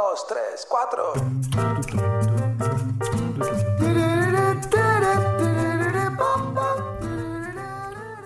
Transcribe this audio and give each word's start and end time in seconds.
dos, 0.00 0.26
tres, 0.26 0.66
cuatro. 0.68 1.12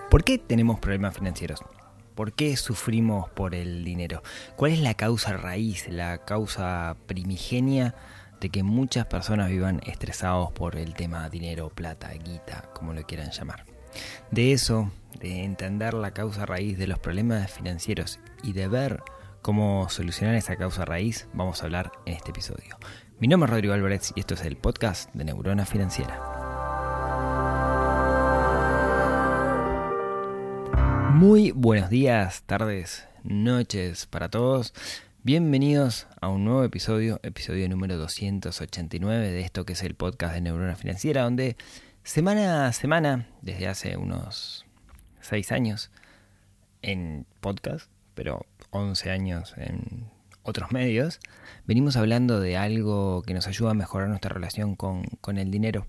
¿Por 0.09 0.23
qué 0.23 0.37
tenemos 0.37 0.79
problemas 0.79 1.15
financieros? 1.15 1.59
¿Por 2.15 2.31
qué 2.31 2.55
sufrimos 2.55 3.29
por 3.29 3.53
el 3.55 3.83
dinero? 3.83 4.23
¿Cuál 4.55 4.71
es 4.71 4.79
la 4.79 4.93
causa 4.93 5.35
raíz, 5.35 5.89
la 5.89 6.19
causa 6.19 6.95
primigenia 7.07 7.93
de 8.39 8.49
que 8.49 8.63
muchas 8.63 9.07
personas 9.07 9.49
vivan 9.49 9.81
estresados 9.85 10.51
por 10.53 10.77
el 10.77 10.93
tema 10.93 11.29
dinero, 11.29 11.69
plata, 11.69 12.11
guita, 12.13 12.69
como 12.73 12.93
lo 12.93 13.03
quieran 13.03 13.31
llamar? 13.31 13.65
De 14.31 14.53
eso, 14.53 14.91
de 15.19 15.43
entender 15.43 15.93
la 15.93 16.11
causa 16.11 16.45
raíz 16.45 16.77
de 16.77 16.87
los 16.87 16.99
problemas 16.99 17.51
financieros 17.51 18.19
y 18.43 18.53
de 18.53 18.69
ver 18.69 19.03
cómo 19.45 19.87
solucionar 19.89 20.33
esa 20.33 20.55
causa 20.55 20.85
raíz, 20.85 21.27
vamos 21.31 21.61
a 21.61 21.65
hablar 21.65 21.91
en 22.07 22.13
este 22.13 22.31
episodio. 22.31 22.79
Mi 23.19 23.27
nombre 23.27 23.45
es 23.45 23.51
Rodrigo 23.51 23.75
Álvarez 23.75 24.11
y 24.15 24.21
esto 24.21 24.33
es 24.33 24.43
el 24.43 24.57
podcast 24.57 25.13
de 25.13 25.23
Neurona 25.23 25.67
Financiera. 25.67 26.19
Muy 31.11 31.51
buenos 31.51 31.91
días, 31.91 32.41
tardes, 32.47 33.07
noches 33.21 34.07
para 34.07 34.29
todos. 34.29 34.73
Bienvenidos 35.21 36.07
a 36.21 36.29
un 36.29 36.43
nuevo 36.43 36.63
episodio, 36.63 37.19
episodio 37.21 37.69
número 37.69 37.97
289 37.97 39.29
de 39.29 39.41
esto 39.41 39.63
que 39.63 39.73
es 39.73 39.83
el 39.83 39.93
podcast 39.93 40.33
de 40.33 40.41
Neurona 40.41 40.75
Financiera, 40.75 41.21
donde 41.21 41.55
semana 42.01 42.65
a 42.65 42.73
semana, 42.73 43.27
desde 43.43 43.67
hace 43.67 43.95
unos 43.95 44.65
6 45.21 45.51
años 45.51 45.91
en 46.81 47.27
podcast, 47.41 47.91
pero 48.15 48.47
11 48.75 49.11
años 49.11 49.53
en 49.57 50.09
otros 50.43 50.71
medios, 50.71 51.19
venimos 51.65 51.97
hablando 51.97 52.39
de 52.39 52.57
algo 52.57 53.23
que 53.23 53.33
nos 53.33 53.47
ayuda 53.47 53.71
a 53.71 53.73
mejorar 53.73 54.09
nuestra 54.09 54.33
relación 54.33 54.75
con, 54.75 55.03
con 55.21 55.37
el 55.37 55.51
dinero. 55.51 55.85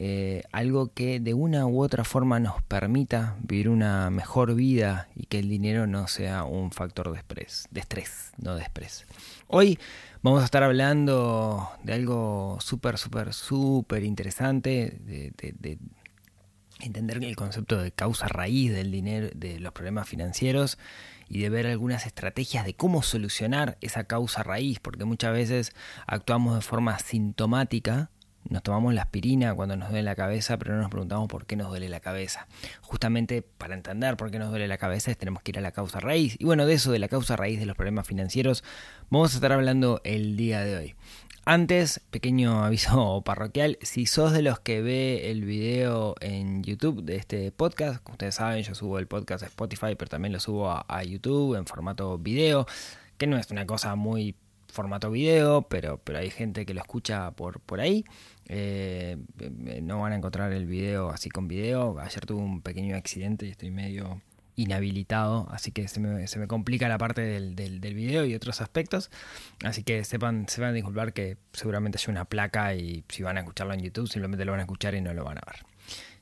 Eh, 0.00 0.44
algo 0.52 0.92
que 0.92 1.18
de 1.18 1.34
una 1.34 1.66
u 1.66 1.82
otra 1.82 2.04
forma 2.04 2.38
nos 2.38 2.62
permita 2.62 3.34
vivir 3.42 3.68
una 3.68 4.10
mejor 4.10 4.54
vida 4.54 5.08
y 5.16 5.26
que 5.26 5.40
el 5.40 5.48
dinero 5.48 5.88
no 5.88 6.06
sea 6.06 6.44
un 6.44 6.70
factor 6.70 7.10
de 7.10 7.18
estrés, 7.18 7.66
de 7.72 7.80
estrés 7.80 8.30
no 8.36 8.54
de 8.54 8.62
estrés. 8.62 9.06
Hoy 9.48 9.76
vamos 10.22 10.42
a 10.42 10.44
estar 10.44 10.62
hablando 10.62 11.68
de 11.82 11.94
algo 11.94 12.58
súper, 12.60 12.96
súper, 12.96 13.32
súper 13.32 14.04
interesante, 14.04 15.00
de, 15.00 15.32
de 15.36 15.78
entender 16.78 17.24
el 17.24 17.34
concepto 17.34 17.82
de 17.82 17.90
causa 17.90 18.28
raíz 18.28 18.72
del 18.72 18.92
dinero, 18.92 19.30
de 19.34 19.58
los 19.58 19.72
problemas 19.72 20.08
financieros 20.08 20.78
y 21.28 21.40
de 21.40 21.50
ver 21.50 21.66
algunas 21.66 22.06
estrategias 22.06 22.64
de 22.64 22.74
cómo 22.74 23.02
solucionar 23.02 23.78
esa 23.80 24.04
causa 24.04 24.42
raíz, 24.42 24.80
porque 24.80 25.04
muchas 25.04 25.32
veces 25.32 25.72
actuamos 26.06 26.54
de 26.54 26.60
forma 26.62 26.98
sintomática 26.98 28.10
nos 28.48 28.62
tomamos 28.62 28.94
la 28.94 29.02
aspirina 29.02 29.54
cuando 29.54 29.76
nos 29.76 29.90
duele 29.90 30.04
la 30.04 30.14
cabeza, 30.14 30.56
pero 30.58 30.74
no 30.74 30.80
nos 30.80 30.90
preguntamos 30.90 31.28
por 31.28 31.44
qué 31.44 31.56
nos 31.56 31.68
duele 31.68 31.88
la 31.88 32.00
cabeza. 32.00 32.46
Justamente 32.80 33.42
para 33.42 33.74
entender 33.74 34.16
por 34.16 34.30
qué 34.30 34.38
nos 34.38 34.50
duele 34.50 34.68
la 34.68 34.78
cabeza 34.78 35.14
tenemos 35.14 35.42
que 35.42 35.50
ir 35.50 35.58
a 35.58 35.60
la 35.60 35.72
causa 35.72 36.00
raíz. 36.00 36.36
Y 36.38 36.44
bueno, 36.44 36.64
de 36.64 36.74
eso, 36.74 36.90
de 36.90 36.98
la 36.98 37.08
causa 37.08 37.36
raíz 37.36 37.58
de 37.60 37.66
los 37.66 37.76
problemas 37.76 38.06
financieros, 38.06 38.64
vamos 39.10 39.32
a 39.32 39.36
estar 39.36 39.52
hablando 39.52 40.00
el 40.04 40.36
día 40.36 40.60
de 40.60 40.76
hoy. 40.76 40.94
Antes, 41.50 42.00
pequeño 42.10 42.62
aviso 42.62 43.22
parroquial, 43.24 43.78
si 43.80 44.04
sos 44.04 44.32
de 44.32 44.42
los 44.42 44.60
que 44.60 44.82
ve 44.82 45.30
el 45.30 45.46
video 45.46 46.14
en 46.20 46.62
YouTube 46.62 47.02
de 47.02 47.16
este 47.16 47.50
podcast, 47.52 48.02
como 48.02 48.16
ustedes 48.16 48.34
saben, 48.34 48.62
yo 48.62 48.74
subo 48.74 48.98
el 48.98 49.06
podcast 49.06 49.42
a 49.44 49.46
Spotify, 49.46 49.94
pero 49.98 50.10
también 50.10 50.34
lo 50.34 50.40
subo 50.40 50.70
a, 50.70 51.02
YouTube 51.04 51.56
en 51.56 51.64
formato 51.64 52.18
video, 52.18 52.66
que 53.16 53.26
no 53.26 53.38
es 53.38 53.50
una 53.50 53.64
cosa 53.64 53.94
muy 53.94 54.36
formato 54.66 55.10
video, 55.10 55.62
pero, 55.62 55.96
pero 56.04 56.18
hay 56.18 56.28
gente 56.28 56.66
que 56.66 56.74
lo 56.74 56.82
escucha 56.82 57.30
por, 57.30 57.60
por 57.60 57.80
ahí. 57.80 58.04
Eh, 58.48 59.16
no 59.80 60.02
van 60.02 60.12
a 60.12 60.16
encontrar 60.16 60.52
el 60.52 60.66
video 60.66 61.08
así 61.08 61.30
con 61.30 61.48
video. 61.48 61.98
Ayer 61.98 62.26
tuve 62.26 62.42
un 62.42 62.60
pequeño 62.60 62.94
accidente 62.94 63.46
y 63.46 63.52
estoy 63.52 63.70
medio 63.70 64.20
inhabilitado, 64.58 65.48
así 65.50 65.72
que 65.72 65.88
se 65.88 66.00
me, 66.00 66.26
se 66.26 66.38
me 66.38 66.46
complica 66.46 66.88
la 66.88 66.98
parte 66.98 67.22
del, 67.22 67.54
del, 67.54 67.94
video 67.94 68.24
y 68.24 68.34
otros 68.34 68.60
aspectos. 68.60 69.10
Así 69.64 69.82
que 69.82 70.04
sepan, 70.04 70.48
sepan 70.48 70.74
disculpar 70.74 71.12
que 71.12 71.36
seguramente 71.52 71.98
hay 71.98 72.10
una 72.10 72.24
placa 72.24 72.74
y 72.74 73.04
si 73.08 73.22
van 73.22 73.38
a 73.38 73.40
escucharlo 73.40 73.74
en 73.74 73.80
YouTube 73.80 74.08
simplemente 74.08 74.44
lo 74.44 74.52
van 74.52 74.60
a 74.60 74.64
escuchar 74.64 74.94
y 74.94 75.00
no 75.00 75.14
lo 75.14 75.24
van 75.24 75.38
a 75.38 75.42
ver. 75.46 75.64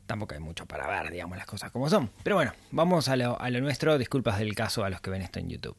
Tampoco 0.07 0.35
hay 0.35 0.41
mucho 0.41 0.67
para 0.67 0.87
ver, 0.87 1.11
digamos, 1.11 1.37
las 1.37 1.47
cosas 1.47 1.73
como 1.73 1.91
son. 1.91 2.11
Pero 2.23 2.37
bueno, 2.37 2.53
vamos 2.71 3.09
a 3.09 3.17
lo, 3.17 3.41
a 3.41 3.51
lo 3.51 3.61
nuestro. 3.61 3.99
Disculpas 3.99 4.39
del 4.39 4.55
caso 4.55 4.85
a 4.85 4.91
los 4.91 5.01
que 5.01 5.11
ven 5.11 5.23
esto 5.23 5.41
en 5.41 5.49
YouTube. 5.49 5.77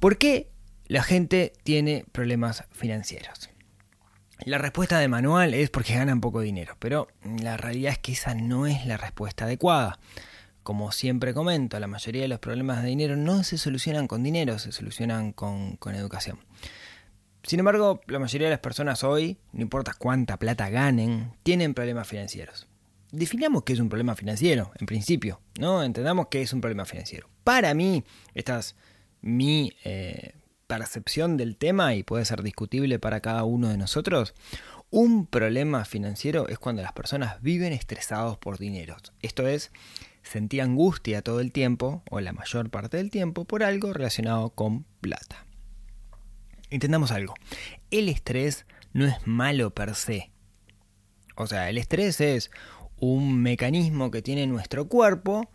¿Por 0.00 0.16
qué 0.16 0.52
la 0.92 1.02
gente 1.02 1.54
tiene 1.62 2.04
problemas 2.12 2.64
financieros. 2.70 3.48
La 4.44 4.58
respuesta 4.58 4.98
de 4.98 5.08
manual 5.08 5.54
es 5.54 5.70
porque 5.70 5.94
ganan 5.94 6.20
poco 6.20 6.40
dinero, 6.40 6.76
pero 6.78 7.08
la 7.40 7.56
realidad 7.56 7.92
es 7.92 7.98
que 7.98 8.12
esa 8.12 8.34
no 8.34 8.66
es 8.66 8.84
la 8.84 8.98
respuesta 8.98 9.46
adecuada. 9.46 9.98
Como 10.62 10.92
siempre 10.92 11.34
comento, 11.34 11.78
la 11.80 11.86
mayoría 11.86 12.22
de 12.22 12.28
los 12.28 12.38
problemas 12.38 12.82
de 12.82 12.88
dinero 12.88 13.16
no 13.16 13.42
se 13.42 13.58
solucionan 13.58 14.06
con 14.06 14.22
dinero, 14.22 14.58
se 14.58 14.72
solucionan 14.72 15.32
con, 15.32 15.76
con 15.76 15.94
educación. 15.94 16.38
Sin 17.42 17.58
embargo, 17.58 18.00
la 18.06 18.20
mayoría 18.20 18.46
de 18.46 18.52
las 18.52 18.60
personas 18.60 19.02
hoy, 19.02 19.38
no 19.52 19.62
importa 19.62 19.94
cuánta 19.98 20.38
plata 20.38 20.70
ganen, 20.70 21.32
tienen 21.42 21.74
problemas 21.74 22.06
financieros. 22.06 22.68
Definamos 23.10 23.64
qué 23.64 23.72
es 23.72 23.80
un 23.80 23.88
problema 23.88 24.14
financiero, 24.14 24.70
en 24.78 24.86
principio, 24.86 25.40
¿no? 25.58 25.82
Entendamos 25.82 26.28
qué 26.30 26.42
es 26.42 26.52
un 26.52 26.60
problema 26.60 26.84
financiero. 26.84 27.28
Para 27.42 27.74
mí, 27.74 28.04
esta 28.34 28.60
es 28.60 28.76
mi 29.20 29.72
eh, 29.84 30.34
percepción 30.66 31.36
del 31.36 31.56
tema 31.56 31.94
y 31.94 32.04
puede 32.04 32.24
ser 32.24 32.42
discutible 32.42 32.98
para 32.98 33.20
cada 33.20 33.44
uno 33.44 33.68
de 33.68 33.76
nosotros, 33.76 34.34
un 34.92 35.26
problema 35.26 35.86
financiero 35.86 36.48
es 36.48 36.58
cuando 36.58 36.82
las 36.82 36.92
personas 36.92 37.40
viven 37.40 37.72
estresados 37.72 38.36
por 38.36 38.58
dinero. 38.58 38.94
Esto 39.22 39.48
es, 39.48 39.72
sentir 40.22 40.60
angustia 40.60 41.22
todo 41.22 41.40
el 41.40 41.50
tiempo 41.50 42.02
o 42.10 42.20
la 42.20 42.34
mayor 42.34 42.68
parte 42.68 42.98
del 42.98 43.10
tiempo 43.10 43.46
por 43.46 43.64
algo 43.64 43.94
relacionado 43.94 44.50
con 44.50 44.84
plata. 45.00 45.46
Entendamos 46.68 47.10
algo, 47.10 47.34
el 47.90 48.10
estrés 48.10 48.66
no 48.92 49.06
es 49.06 49.26
malo 49.26 49.70
per 49.70 49.94
se. 49.94 50.30
O 51.36 51.46
sea, 51.46 51.70
el 51.70 51.78
estrés 51.78 52.20
es 52.20 52.50
un 52.98 53.40
mecanismo 53.40 54.10
que 54.10 54.20
tiene 54.20 54.46
nuestro 54.46 54.88
cuerpo 54.88 55.50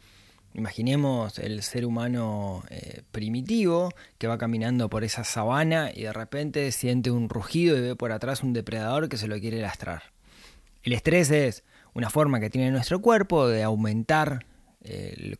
Imaginemos 0.57 1.37
el 1.37 1.61
ser 1.61 1.85
humano 1.85 2.63
eh, 2.71 3.03
primitivo 3.11 3.91
que 4.17 4.25
va 4.25 4.39
caminando 4.39 4.89
por 4.89 5.03
esa 5.03 5.23
sabana 5.23 5.91
y 5.93 6.01
de 6.01 6.13
repente 6.13 6.71
siente 6.71 7.11
un 7.11 7.29
rugido 7.29 7.77
y 7.77 7.81
ve 7.81 7.95
por 7.95 8.11
atrás 8.11 8.41
un 8.41 8.53
depredador 8.53 9.07
que 9.07 9.17
se 9.17 9.27
lo 9.27 9.39
quiere 9.39 9.61
lastrar. 9.61 10.01
El 10.81 10.93
estrés 10.93 11.29
es 11.29 11.63
una 11.93 12.09
forma 12.09 12.39
que 12.39 12.49
tiene 12.49 12.71
nuestro 12.71 13.03
cuerpo 13.03 13.47
de 13.47 13.61
aumentar 13.61 14.47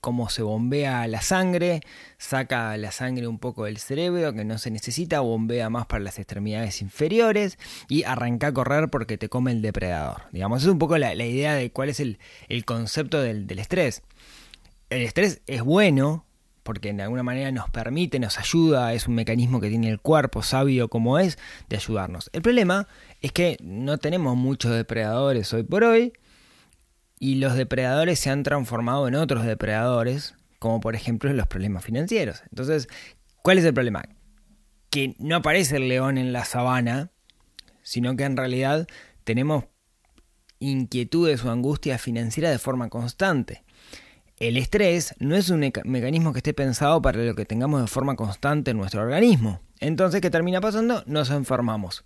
cómo 0.01 0.29
se 0.29 0.41
bombea 0.41 1.07
la 1.07 1.21
sangre, 1.21 1.79
saca 2.17 2.75
la 2.75 2.91
sangre 2.91 3.27
un 3.27 3.39
poco 3.39 3.63
del 3.63 3.77
cerebro 3.77 4.33
que 4.33 4.43
no 4.43 4.57
se 4.57 4.71
necesita, 4.71 5.21
bombea 5.21 5.69
más 5.69 5.85
para 5.85 6.03
las 6.03 6.19
extremidades 6.19 6.81
inferiores 6.81 7.57
y 7.87 8.03
arranca 8.03 8.47
a 8.47 8.53
correr 8.53 8.89
porque 8.89 9.17
te 9.17 9.29
come 9.29 9.51
el 9.51 9.61
depredador. 9.61 10.23
Digamos, 10.33 10.63
es 10.63 10.67
un 10.67 10.79
poco 10.79 10.97
la, 10.97 11.15
idea 11.15 11.55
de 11.55 11.71
cuál 11.71 11.87
es 11.87 12.01
el, 12.01 12.19
concepto 12.65 13.21
del 13.21 13.47
estrés 13.57 14.03
el 14.89 15.01
estrés 15.01 15.41
es 15.47 15.61
bueno 15.61 16.25
porque 16.63 16.91
de 16.91 17.01
alguna 17.01 17.23
manera 17.23 17.49
nos 17.53 17.69
permite, 17.69 18.19
nos 18.19 18.37
ayuda, 18.37 18.93
es 18.93 19.07
un 19.07 19.15
mecanismo 19.15 19.61
que 19.61 19.69
tiene 19.69 19.89
el 19.89 20.01
cuerpo 20.01 20.43
sabio 20.43 20.89
como 20.89 21.17
es 21.17 21.37
de 21.69 21.77
ayudarnos. 21.77 22.29
El 22.33 22.41
problema 22.41 22.89
es 23.21 23.31
que 23.31 23.55
no 23.61 23.99
tenemos 23.99 24.35
muchos 24.35 24.73
depredadores 24.73 25.53
hoy 25.53 25.63
por 25.63 25.85
hoy 25.85 26.11
y 27.19 27.35
los 27.35 27.55
depredadores 27.55 28.19
se 28.19 28.31
han 28.31 28.43
transformado 28.43 29.07
en 29.07 29.15
otros 29.15 29.45
depredadores, 29.45 30.35
como 30.59 30.81
por 30.81 30.93
ejemplo 30.93 31.31
los 31.31 31.47
problemas 31.47 31.85
financieros. 31.85 32.43
Entonces, 32.49 32.89
¿cuál 33.43 33.59
es 33.59 33.63
el 33.63 33.73
problema? 33.73 34.03
Que 34.89 35.15
no 35.19 35.37
aparece 35.37 35.77
el 35.77 35.87
león 35.87 36.17
en 36.17 36.33
la 36.33 36.43
sabana, 36.43 37.11
sino 37.81 38.17
que 38.17 38.25
en 38.25 38.35
realidad 38.35 38.87
tenemos 39.23 39.63
inquietudes 40.59 41.45
o 41.45 41.51
angustia 41.51 41.97
financiera 41.97 42.51
de 42.51 42.59
forma 42.59 42.89
constante. 42.89 43.63
El 44.39 44.55
estrés 44.57 45.15
no 45.17 45.35
es 45.35 45.49
un 45.49 45.71
mecanismo 45.85 46.31
que 46.31 46.39
esté 46.39 46.53
pensado 46.53 47.01
para 47.01 47.23
lo 47.23 47.33
que 47.33 47.45
tengamos 47.45 47.81
de 47.81 47.87
forma 47.87 48.15
constante 48.15 48.69
en 48.69 48.77
nuestro 48.77 49.01
organismo. 49.01 49.61
Entonces, 49.79 50.21
¿qué 50.21 50.29
termina 50.29 50.61
pasando? 50.61 51.03
Nos 51.07 51.31
enfermamos. 51.31 52.05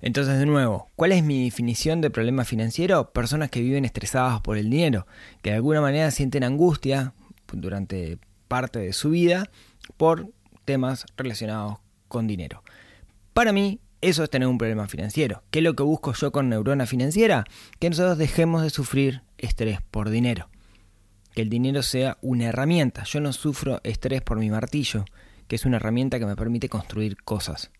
Entonces, 0.00 0.38
de 0.38 0.46
nuevo, 0.46 0.88
¿cuál 0.96 1.12
es 1.12 1.22
mi 1.22 1.44
definición 1.44 2.00
de 2.00 2.08
problema 2.08 2.46
financiero? 2.46 3.10
Personas 3.12 3.50
que 3.50 3.60
viven 3.60 3.84
estresadas 3.84 4.40
por 4.40 4.56
el 4.56 4.70
dinero, 4.70 5.06
que 5.42 5.50
de 5.50 5.56
alguna 5.56 5.82
manera 5.82 6.10
sienten 6.12 6.44
angustia 6.44 7.12
durante 7.52 8.16
parte 8.48 8.78
de 8.78 8.94
su 8.94 9.10
vida 9.10 9.50
por 9.98 10.30
temas 10.64 11.04
relacionados 11.18 11.76
con 12.08 12.26
dinero. 12.26 12.62
Para 13.34 13.52
mí, 13.52 13.80
eso 14.00 14.24
es 14.24 14.30
tener 14.30 14.48
un 14.48 14.56
problema 14.56 14.88
financiero. 14.88 15.42
¿Qué 15.50 15.58
es 15.58 15.62
lo 15.62 15.76
que 15.76 15.82
busco 15.82 16.14
yo 16.14 16.32
con 16.32 16.48
neurona 16.48 16.86
financiera? 16.86 17.44
Que 17.80 17.90
nosotros 17.90 18.16
dejemos 18.16 18.62
de 18.62 18.70
sufrir 18.70 19.20
estrés 19.36 19.80
por 19.90 20.08
dinero 20.08 20.48
que 21.38 21.42
el 21.42 21.50
dinero 21.50 21.84
sea 21.84 22.18
una 22.20 22.46
herramienta. 22.46 23.04
Yo 23.04 23.20
no 23.20 23.32
sufro 23.32 23.80
estrés 23.84 24.22
por 24.22 24.40
mi 24.40 24.50
martillo, 24.50 25.04
que 25.46 25.54
es 25.54 25.64
una 25.66 25.76
herramienta 25.76 26.18
que 26.18 26.26
me 26.26 26.34
permite 26.34 26.68
construir 26.68 27.16
cosas. 27.22 27.70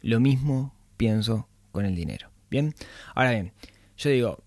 Lo 0.00 0.18
mismo 0.18 0.74
pienso 0.96 1.46
con 1.70 1.84
el 1.84 1.94
dinero. 1.94 2.32
Bien, 2.50 2.74
ahora 3.14 3.30
bien, 3.30 3.52
yo 3.96 4.10
digo, 4.10 4.42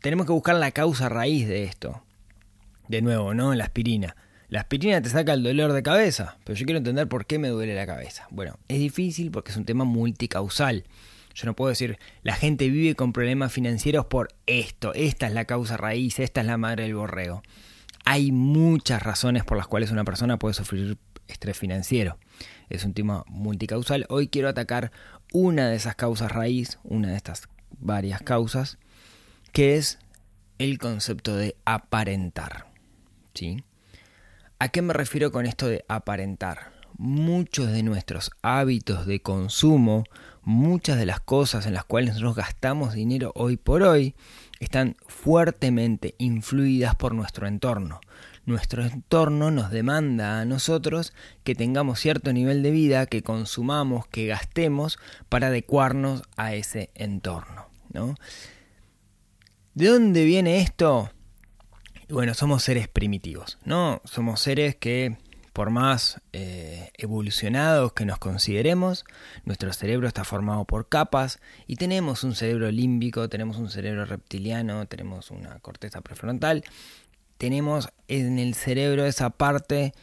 tenemos 0.00 0.26
que 0.26 0.32
buscar 0.32 0.56
la 0.56 0.72
causa 0.72 1.08
raíz 1.08 1.46
de 1.46 1.62
esto. 1.62 2.02
De 2.88 3.00
nuevo, 3.00 3.32
¿no? 3.32 3.54
La 3.54 3.62
aspirina. 3.62 4.16
La 4.48 4.62
aspirina 4.62 5.00
te 5.00 5.10
saca 5.10 5.34
el 5.34 5.44
dolor 5.44 5.72
de 5.72 5.84
cabeza, 5.84 6.36
pero 6.42 6.58
yo 6.58 6.64
quiero 6.64 6.78
entender 6.78 7.08
por 7.08 7.26
qué 7.26 7.38
me 7.38 7.46
duele 7.46 7.76
la 7.76 7.86
cabeza. 7.86 8.26
Bueno, 8.32 8.58
es 8.66 8.80
difícil 8.80 9.30
porque 9.30 9.52
es 9.52 9.56
un 9.56 9.66
tema 9.66 9.84
multicausal. 9.84 10.82
Yo 11.38 11.46
no 11.46 11.54
puedo 11.54 11.68
decir, 11.68 12.00
la 12.24 12.34
gente 12.34 12.68
vive 12.68 12.96
con 12.96 13.12
problemas 13.12 13.52
financieros 13.52 14.06
por 14.06 14.34
esto, 14.46 14.92
esta 14.94 15.28
es 15.28 15.32
la 15.32 15.44
causa 15.44 15.76
raíz, 15.76 16.18
esta 16.18 16.40
es 16.40 16.48
la 16.48 16.56
madre 16.58 16.82
del 16.82 16.96
borrego. 16.96 17.42
Hay 18.04 18.32
muchas 18.32 19.00
razones 19.00 19.44
por 19.44 19.56
las 19.56 19.68
cuales 19.68 19.92
una 19.92 20.02
persona 20.02 20.36
puede 20.36 20.54
sufrir 20.54 20.98
estrés 21.28 21.56
financiero. 21.56 22.18
Es 22.70 22.84
un 22.84 22.92
tema 22.92 23.22
multicausal. 23.28 24.04
Hoy 24.08 24.26
quiero 24.26 24.48
atacar 24.48 24.90
una 25.32 25.68
de 25.68 25.76
esas 25.76 25.94
causas 25.94 26.32
raíz, 26.32 26.80
una 26.82 27.10
de 27.10 27.16
estas 27.16 27.48
varias 27.78 28.20
causas, 28.20 28.78
que 29.52 29.76
es 29.76 30.00
el 30.58 30.78
concepto 30.78 31.36
de 31.36 31.54
aparentar. 31.64 32.66
¿Sí? 33.34 33.62
¿A 34.58 34.70
qué 34.70 34.82
me 34.82 34.92
refiero 34.92 35.30
con 35.30 35.46
esto 35.46 35.68
de 35.68 35.84
aparentar? 35.86 36.77
Muchos 36.98 37.72
de 37.72 37.82
nuestros 37.82 38.32
hábitos 38.42 39.06
de 39.06 39.22
consumo, 39.22 40.04
muchas 40.42 40.98
de 40.98 41.06
las 41.06 41.20
cosas 41.20 41.64
en 41.64 41.74
las 41.74 41.84
cuales 41.84 42.10
nosotros 42.10 42.36
gastamos 42.36 42.92
dinero 42.92 43.32
hoy 43.34 43.56
por 43.56 43.82
hoy, 43.82 44.14
están 44.58 44.96
fuertemente 45.06 46.16
influidas 46.18 46.96
por 46.96 47.14
nuestro 47.14 47.46
entorno. 47.46 48.00
Nuestro 48.44 48.84
entorno 48.84 49.50
nos 49.50 49.70
demanda 49.70 50.40
a 50.40 50.44
nosotros 50.44 51.12
que 51.44 51.54
tengamos 51.54 52.00
cierto 52.00 52.32
nivel 52.32 52.62
de 52.62 52.72
vida, 52.72 53.06
que 53.06 53.22
consumamos, 53.22 54.06
que 54.08 54.26
gastemos 54.26 54.98
para 55.28 55.46
adecuarnos 55.46 56.22
a 56.36 56.54
ese 56.54 56.90
entorno. 56.94 57.68
¿no? 57.92 58.16
¿De 59.74 59.86
dónde 59.86 60.24
viene 60.24 60.60
esto? 60.60 61.10
Bueno, 62.08 62.34
somos 62.34 62.62
seres 62.62 62.88
primitivos, 62.88 63.58
¿no? 63.64 64.00
Somos 64.04 64.40
seres 64.40 64.74
que, 64.74 65.18
por 65.58 65.70
más 65.70 66.20
eh, 66.32 66.92
evolucionados 66.98 67.92
que 67.92 68.04
nos 68.04 68.20
consideremos, 68.20 69.04
nuestro 69.44 69.72
cerebro 69.72 70.06
está 70.06 70.22
formado 70.22 70.64
por 70.66 70.88
capas 70.88 71.40
y 71.66 71.74
tenemos 71.74 72.22
un 72.22 72.36
cerebro 72.36 72.70
límbico, 72.70 73.28
tenemos 73.28 73.56
un 73.56 73.68
cerebro 73.68 74.04
reptiliano, 74.04 74.86
tenemos 74.86 75.32
una 75.32 75.58
corteza 75.58 76.00
prefrontal, 76.00 76.62
tenemos 77.38 77.88
en 78.06 78.38
el 78.38 78.54
cerebro 78.54 79.04
esa 79.04 79.30
parte 79.30 79.94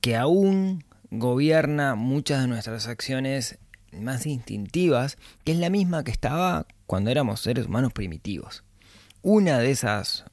que 0.00 0.16
aún 0.16 0.84
gobierna 1.10 1.96
muchas 1.96 2.42
de 2.42 2.46
nuestras 2.46 2.86
acciones 2.86 3.58
más 3.90 4.26
instintivas, 4.26 5.18
que 5.42 5.50
es 5.50 5.58
la 5.58 5.70
misma 5.70 6.04
que 6.04 6.12
estaba 6.12 6.68
cuando 6.86 7.10
éramos 7.10 7.40
seres 7.40 7.66
humanos 7.66 7.92
primitivos. 7.92 8.62
Una 9.22 9.58
de 9.58 9.72
esas 9.72 10.24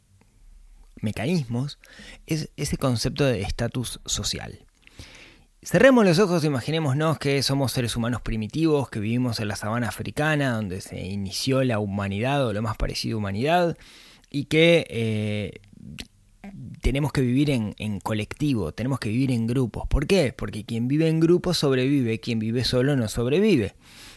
mecanismos 1.01 1.79
es 2.27 2.51
ese 2.57 2.77
concepto 2.77 3.25
de 3.25 3.41
estatus 3.41 4.01
social. 4.05 4.66
Cerremos 5.69 6.05
los 6.05 6.17
ojos 6.19 6.45
e 6.45 6.47
imaginémonos 6.47 7.19
que 7.19 7.43
somos 7.43 7.73
seres 7.73 7.97
humanos 7.97 8.21
primitivos, 8.21 8.89
que 8.89 9.01
vivimos 9.01 9.41
en 9.41 9.49
la 9.49 9.57
sabana 9.57 9.89
africana, 9.89 10.53
donde 10.53 10.79
se 10.79 10.97
inició 10.97 11.61
la 11.65 11.79
humanidad 11.79 12.47
o 12.47 12.53
lo 12.53 12.61
más 12.61 12.77
parecido 12.77 13.17
a 13.17 13.19
humanidad, 13.19 13.77
y 14.29 14.45
que 14.45 14.87
eh, 14.89 15.59
tenemos 16.79 17.11
que 17.11 17.19
vivir 17.19 17.49
en, 17.49 17.99
colectivo, 17.99 18.71
tenemos 18.71 18.97
que 18.99 19.09
vivir 19.09 19.29
en 19.31 19.45
grupos. 19.45 19.85
¿Por 19.89 20.07
qué? 20.07 20.31
Porque 20.31 20.63
quien 20.63 20.87
vive 20.87 21.09
en 21.09 21.19
grupo 21.19 21.53
sobrevive, 21.53 22.21
quien 22.21 22.39
vive 22.39 22.63
solo 22.63 22.95
no 22.95 23.09
sobrevive 23.09 23.75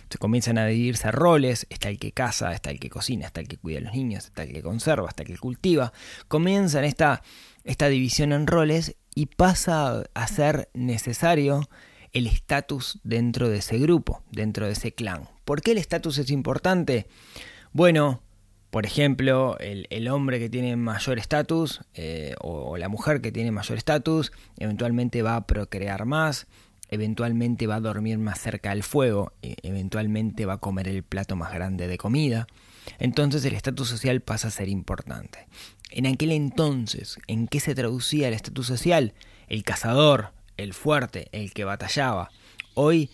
se 0.09 0.19
comienzan 0.19 0.59
a 0.59 0.67
dividirse 0.67 1.11
roles, 1.13 1.67
está 1.71 1.89
el 1.89 1.99
que 1.99 2.11
caza, 2.11 2.53
está 2.53 2.71
el 2.71 2.81
que 2.81 2.91
cocina, 2.91 3.27
está 3.27 3.41
el 3.41 3.49
que 3.49 3.59
cuida 3.59 3.79
a 3.79 3.83
los 3.83 3.95
niños, 3.95 4.25
está 4.25 4.43
el 4.43 4.53
que 4.53 4.61
conserva, 4.61 5.09
está 5.09 5.23
el 5.23 5.29
que 5.29 5.39
cultiva. 5.39 5.93
Comienzan 6.27 6.85
esta, 6.85 7.23
esta 7.63 7.89
división 7.89 8.33
en 8.33 8.49
roles 8.49 8.97
y 9.15 9.27
pasa 9.27 10.05
a 10.15 10.27
ser 10.27 10.71
necesario 10.75 11.69
el 12.13 12.27
estatus 12.27 12.99
dentro 13.05 13.49
de 13.49 13.59
ese 13.59 13.79
grupo, 13.79 14.23
dentro 14.31 14.67
de 14.67 14.73
ese 14.73 14.93
clan. 14.93 15.29
¿Por 15.45 15.63
qué 15.63 15.73
el 15.73 15.79
estatus 15.79 16.19
es 16.19 16.31
importante? 16.31 17.07
Bueno, 17.73 18.23
por 18.71 18.87
ejemplo, 18.87 19.59
el, 19.59 20.09
hombre 20.09 20.39
que 20.39 20.49
tiene 20.49 20.77
mayor 20.77 21.19
estatus 21.19 21.81
eh, 21.95 22.35
o, 22.41 22.77
la 22.77 22.89
mujer 22.89 23.21
que 23.21 23.33
tiene 23.33 23.51
mayor 23.51 23.79
estatus 23.79 24.33
eventualmente 24.59 25.23
va 25.23 25.37
a 25.37 25.47
procrear 25.47 26.05
más, 26.05 26.47
eventualmente 26.89 27.67
va 27.67 27.77
a 27.77 27.81
dormir 27.81 28.19
más 28.19 28.41
cerca 28.41 28.71
del 28.71 28.85
fuego, 28.85 29.33
e, 29.43 29.57
eventualmente 29.63 30.47
va 30.47 30.55
a 30.55 30.59
comer 30.59 30.87
el 30.87 31.03
plato 31.03 31.35
más 31.35 31.53
grande 31.53 31.89
de 31.89 31.99
comida. 31.99 32.47
Entonces 32.99 33.45
el 33.45 33.55
estatus 33.55 33.89
social 33.89 34.21
pasa 34.21 34.49
a 34.49 34.53
ser 34.53 34.69
importante. 34.69 35.49
En 35.91 36.07
aquel 36.07 36.33
entonces, 36.33 37.19
¿en 37.27 37.49
qué 37.49 37.61
se 37.61 37.75
traducía 37.75 38.29
el 38.29 38.35
estatus 38.35 38.67
social? 38.67 39.15
El 39.49 39.65
cazador, 39.65 40.33
el 40.57 40.75
fuerte, 40.75 41.29
el 41.33 41.53
que 41.53 41.65
batallaba. 41.65 42.31
Hoy 42.75 43.11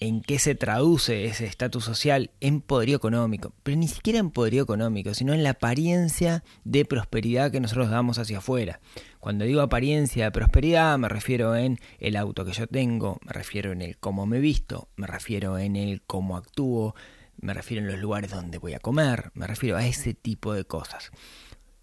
en 0.00 0.22
qué 0.22 0.38
se 0.38 0.54
traduce 0.54 1.26
ese 1.26 1.44
estatus 1.44 1.84
social 1.84 2.30
en 2.40 2.62
poderío 2.62 2.96
económico, 2.96 3.52
pero 3.62 3.76
ni 3.76 3.86
siquiera 3.86 4.18
en 4.18 4.30
poderío 4.30 4.62
económico, 4.62 5.12
sino 5.12 5.34
en 5.34 5.42
la 5.42 5.50
apariencia 5.50 6.42
de 6.64 6.86
prosperidad 6.86 7.50
que 7.52 7.60
nosotros 7.60 7.90
damos 7.90 8.18
hacia 8.18 8.38
afuera. 8.38 8.80
Cuando 9.20 9.44
digo 9.44 9.60
apariencia 9.60 10.24
de 10.24 10.30
prosperidad 10.30 10.98
me 10.98 11.10
refiero 11.10 11.54
en 11.54 11.78
el 11.98 12.16
auto 12.16 12.46
que 12.46 12.52
yo 12.52 12.66
tengo, 12.66 13.18
me 13.26 13.32
refiero 13.32 13.72
en 13.72 13.82
el 13.82 13.98
cómo 13.98 14.26
me 14.26 14.40
visto, 14.40 14.88
me 14.96 15.06
refiero 15.06 15.58
en 15.58 15.76
el 15.76 16.00
cómo 16.02 16.38
actúo, 16.38 16.94
me 17.36 17.52
refiero 17.52 17.82
en 17.82 17.92
los 17.92 18.00
lugares 18.00 18.30
donde 18.30 18.58
voy 18.58 18.72
a 18.72 18.80
comer, 18.80 19.30
me 19.34 19.46
refiero 19.46 19.76
a 19.76 19.86
ese 19.86 20.14
tipo 20.14 20.54
de 20.54 20.64
cosas. 20.64 21.10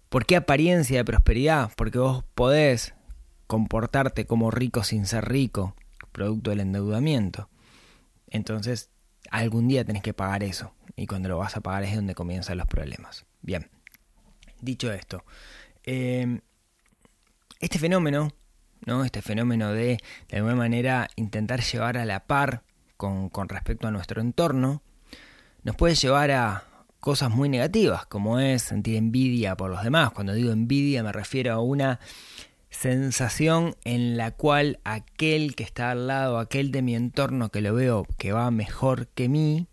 ¿Por 0.08 0.24
qué 0.24 0.36
apariencia 0.36 0.98
de 0.98 1.04
prosperidad? 1.04 1.70
Porque 1.76 1.98
vos 1.98 2.24
podés 2.34 2.94
comportarte 3.46 4.26
como 4.26 4.50
rico 4.50 4.82
sin 4.82 5.06
ser 5.06 5.28
rico, 5.28 5.74
producto 6.12 6.50
del 6.50 6.60
endeudamiento. 6.60 7.48
Entonces, 8.28 8.90
algún 9.30 9.68
día 9.68 9.84
tenés 9.84 10.02
que 10.02 10.14
pagar 10.14 10.42
eso. 10.44 10.72
Y 10.96 11.06
cuando 11.06 11.28
lo 11.28 11.38
vas 11.38 11.56
a 11.56 11.60
pagar 11.60 11.84
es 11.84 11.94
donde 11.94 12.14
comienzan 12.14 12.58
los 12.58 12.66
problemas. 12.66 13.26
Bien, 13.42 13.70
dicho 14.60 14.92
esto, 14.92 15.24
em, 15.84 16.40
este 17.60 17.78
fenómeno, 17.78 18.32
¿no? 18.86 19.04
Este 19.04 19.22
fenómeno 19.22 19.72
de, 19.72 19.98
de 20.28 20.36
alguna 20.36 20.54
manera, 20.54 21.08
intentar 21.16 21.62
llevar 21.62 21.98
a 21.98 22.04
la 22.04 22.26
par 22.26 22.62
con, 22.96 23.28
con 23.28 23.48
respecto 23.48 23.86
a 23.86 23.90
nuestro 23.90 24.20
entorno, 24.20 24.82
nos 25.62 25.76
puede 25.76 25.94
llevar 25.94 26.30
a 26.30 26.64
cosas 27.00 27.30
muy 27.30 27.48
negativas, 27.48 28.06
como 28.06 28.38
es 28.38 28.62
sentir 28.62 28.96
envidia 28.96 29.56
por 29.56 29.70
los 29.70 29.82
demás. 29.82 30.10
Cuando 30.12 30.32
digo 30.32 30.52
envidia 30.52 31.02
me 31.02 31.12
refiero 31.12 31.52
a 31.52 31.60
una 31.60 32.00
sensación 32.70 33.76
en 33.84 34.16
la 34.16 34.32
cual 34.32 34.80
aquel 34.84 35.54
que 35.54 35.64
está 35.64 35.90
al 35.90 36.06
lado, 36.06 36.38
aquel 36.38 36.70
de 36.70 36.82
mi 36.82 36.94
entorno 36.94 37.50
que 37.50 37.60
lo 37.60 37.74
veo 37.74 38.06
que 38.18 38.32
va 38.32 38.50
mejor 38.50 39.08
que 39.08 39.28
mí, 39.28 39.68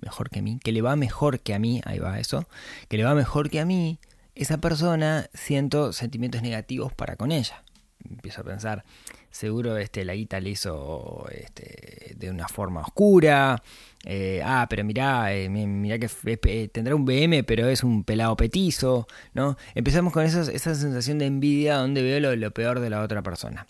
mejor 0.00 0.30
que 0.30 0.42
mí, 0.42 0.58
que 0.62 0.72
le 0.72 0.82
va 0.82 0.96
mejor 0.96 1.40
que 1.40 1.54
a 1.54 1.58
mí, 1.58 1.80
ahí 1.84 1.98
va 1.98 2.20
eso, 2.20 2.46
que 2.88 2.96
le 2.96 3.04
va 3.04 3.14
mejor 3.14 3.50
que 3.50 3.60
a 3.60 3.64
mí, 3.64 3.98
esa 4.34 4.58
persona 4.58 5.28
siento 5.34 5.92
sentimientos 5.92 6.42
negativos 6.42 6.92
para 6.92 7.16
con 7.16 7.32
ella. 7.32 7.64
Empiezo 8.08 8.42
a 8.42 8.44
pensar, 8.44 8.84
seguro 9.30 9.76
este, 9.76 10.04
la 10.04 10.14
guita 10.14 10.40
le 10.40 10.50
hizo 10.50 11.26
este, 11.30 12.14
de 12.16 12.30
una 12.30 12.48
forma 12.48 12.80
oscura, 12.80 13.62
eh, 14.04 14.40
ah, 14.44 14.66
pero 14.68 14.84
mirá, 14.84 15.34
eh, 15.34 15.48
mirá 15.48 15.98
que 15.98 16.08
eh, 16.24 16.68
tendrá 16.68 16.94
un 16.94 17.04
BM, 17.04 17.44
pero 17.44 17.68
es 17.68 17.82
un 17.82 18.04
pelado 18.04 18.36
petizo, 18.36 19.06
¿no? 19.34 19.56
Empezamos 19.74 20.12
con 20.12 20.24
esa 20.24 20.44
sensación 20.44 21.18
de 21.18 21.26
envidia 21.26 21.76
donde 21.76 22.02
veo 22.02 22.20
lo, 22.20 22.36
lo 22.36 22.50
peor 22.52 22.80
de 22.80 22.90
la 22.90 23.02
otra 23.02 23.22
persona. 23.22 23.66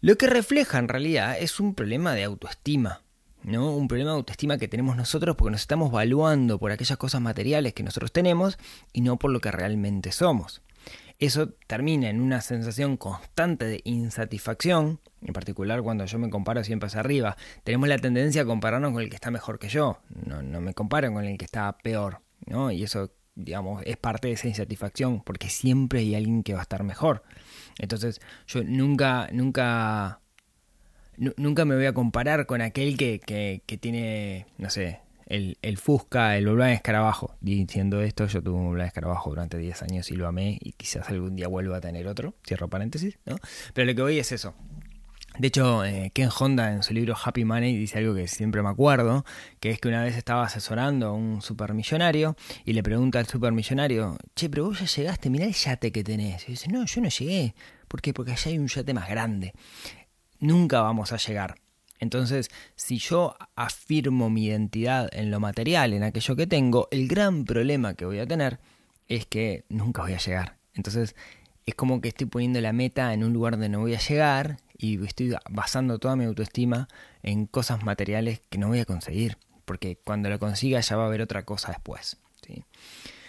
Lo 0.00 0.16
que 0.16 0.26
refleja 0.26 0.78
en 0.78 0.88
realidad 0.88 1.36
es 1.38 1.58
un 1.58 1.74
problema 1.74 2.14
de 2.14 2.24
autoestima, 2.24 3.02
¿no? 3.42 3.74
Un 3.74 3.88
problema 3.88 4.10
de 4.10 4.16
autoestima 4.16 4.58
que 4.58 4.68
tenemos 4.68 4.96
nosotros 4.96 5.36
porque 5.36 5.52
nos 5.52 5.62
estamos 5.62 5.90
valuando 5.90 6.58
por 6.58 6.72
aquellas 6.72 6.98
cosas 6.98 7.20
materiales 7.20 7.72
que 7.72 7.82
nosotros 7.82 8.12
tenemos 8.12 8.58
y 8.92 9.00
no 9.00 9.18
por 9.18 9.30
lo 9.30 9.40
que 9.40 9.50
realmente 9.50 10.12
somos. 10.12 10.62
Eso 11.18 11.48
termina 11.66 12.10
en 12.10 12.20
una 12.20 12.42
sensación 12.42 12.98
constante 12.98 13.64
de 13.64 13.80
insatisfacción, 13.84 15.00
en 15.22 15.32
particular 15.32 15.82
cuando 15.82 16.04
yo 16.04 16.18
me 16.18 16.28
comparo 16.28 16.62
siempre 16.62 16.88
hacia 16.88 17.00
arriba. 17.00 17.36
Tenemos 17.64 17.88
la 17.88 17.98
tendencia 17.98 18.42
a 18.42 18.44
compararnos 18.44 18.92
con 18.92 19.02
el 19.02 19.08
que 19.08 19.14
está 19.14 19.30
mejor 19.30 19.58
que 19.58 19.68
yo, 19.68 19.98
no, 20.26 20.42
no 20.42 20.60
me 20.60 20.74
comparo 20.74 21.10
con 21.12 21.24
el 21.24 21.38
que 21.38 21.46
está 21.46 21.76
peor, 21.78 22.20
¿no? 22.44 22.70
Y 22.70 22.82
eso, 22.82 23.12
digamos, 23.34 23.82
es 23.86 23.96
parte 23.96 24.28
de 24.28 24.34
esa 24.34 24.48
insatisfacción, 24.48 25.22
porque 25.22 25.48
siempre 25.48 26.00
hay 26.00 26.14
alguien 26.14 26.42
que 26.42 26.52
va 26.52 26.60
a 26.60 26.62
estar 26.62 26.82
mejor. 26.82 27.22
Entonces, 27.78 28.20
yo 28.46 28.62
nunca, 28.62 29.28
nunca, 29.32 30.20
nunca 31.16 31.64
me 31.64 31.76
voy 31.76 31.86
a 31.86 31.94
comparar 31.94 32.44
con 32.44 32.60
aquel 32.60 32.98
que, 32.98 33.20
que, 33.20 33.62
que 33.64 33.78
tiene, 33.78 34.46
no 34.58 34.68
sé, 34.68 35.00
el, 35.26 35.58
el 35.62 35.76
Fusca, 35.76 36.36
el 36.36 36.46
Volkswagen 36.46 36.74
Escarabajo. 36.74 37.36
Diciendo 37.40 38.00
esto, 38.00 38.26
yo 38.26 38.42
tuve 38.42 38.56
un 38.56 38.66
Volkswagen 38.66 38.88
Escarabajo 38.88 39.30
durante 39.30 39.58
10 39.58 39.82
años 39.82 40.10
y 40.10 40.16
lo 40.16 40.26
amé 40.26 40.58
y 40.60 40.72
quizás 40.72 41.08
algún 41.10 41.36
día 41.36 41.48
vuelva 41.48 41.78
a 41.78 41.80
tener 41.80 42.06
otro, 42.06 42.34
cierro 42.46 42.68
paréntesis, 42.68 43.18
¿no? 43.26 43.36
Pero 43.74 43.86
lo 43.86 43.94
que 43.94 44.02
voy 44.02 44.18
es 44.18 44.32
eso. 44.32 44.54
De 45.38 45.48
hecho, 45.48 45.84
eh, 45.84 46.10
Ken 46.14 46.30
Honda 46.38 46.72
en 46.72 46.82
su 46.82 46.94
libro 46.94 47.14
Happy 47.22 47.44
Money 47.44 47.76
dice 47.76 47.98
algo 47.98 48.14
que 48.14 48.26
siempre 48.26 48.62
me 48.62 48.70
acuerdo, 48.70 49.26
que 49.60 49.70
es 49.70 49.78
que 49.78 49.88
una 49.88 50.02
vez 50.02 50.16
estaba 50.16 50.44
asesorando 50.44 51.08
a 51.08 51.12
un 51.12 51.42
supermillonario 51.42 52.36
y 52.64 52.72
le 52.72 52.82
pregunta 52.82 53.18
al 53.18 53.26
supermillonario, 53.26 54.16
che, 54.34 54.48
pero 54.48 54.64
vos 54.64 54.80
ya 54.80 54.86
llegaste, 54.86 55.28
mirá 55.28 55.44
el 55.44 55.52
yate 55.52 55.92
que 55.92 56.02
tenés. 56.02 56.48
Y 56.48 56.52
dice, 56.52 56.68
no, 56.68 56.86
yo 56.86 57.02
no 57.02 57.10
llegué. 57.10 57.54
¿Por 57.86 58.00
qué? 58.00 58.14
Porque 58.14 58.32
allá 58.32 58.50
hay 58.50 58.58
un 58.58 58.68
yate 58.68 58.94
más 58.94 59.10
grande. 59.10 59.52
Nunca 60.40 60.80
vamos 60.80 61.12
a 61.12 61.18
llegar. 61.18 61.56
Entonces, 61.98 62.50
si 62.74 62.98
yo 62.98 63.36
afirmo 63.54 64.30
mi 64.30 64.46
identidad 64.46 65.08
en 65.12 65.30
lo 65.30 65.40
material, 65.40 65.92
en 65.92 66.02
aquello 66.02 66.36
que 66.36 66.46
tengo, 66.46 66.88
el 66.90 67.08
gran 67.08 67.44
problema 67.44 67.94
que 67.94 68.04
voy 68.04 68.18
a 68.18 68.26
tener 68.26 68.58
es 69.08 69.26
que 69.26 69.64
nunca 69.68 70.02
voy 70.02 70.12
a 70.12 70.18
llegar. 70.18 70.56
Entonces, 70.74 71.14
es 71.64 71.74
como 71.74 72.00
que 72.00 72.08
estoy 72.08 72.26
poniendo 72.26 72.60
la 72.60 72.72
meta 72.72 73.12
en 73.12 73.24
un 73.24 73.32
lugar 73.32 73.54
donde 73.54 73.68
no 73.68 73.80
voy 73.80 73.94
a 73.94 73.98
llegar 73.98 74.58
y 74.78 75.02
estoy 75.04 75.34
basando 75.50 75.98
toda 75.98 76.16
mi 76.16 76.24
autoestima 76.24 76.88
en 77.22 77.46
cosas 77.46 77.82
materiales 77.82 78.40
que 78.50 78.58
no 78.58 78.68
voy 78.68 78.80
a 78.80 78.84
conseguir, 78.84 79.38
porque 79.64 79.98
cuando 80.04 80.28
lo 80.28 80.38
consiga 80.38 80.80
ya 80.80 80.96
va 80.96 81.04
a 81.04 81.06
haber 81.06 81.22
otra 81.22 81.44
cosa 81.44 81.72
después. 81.72 82.18
¿sí? 82.46 82.64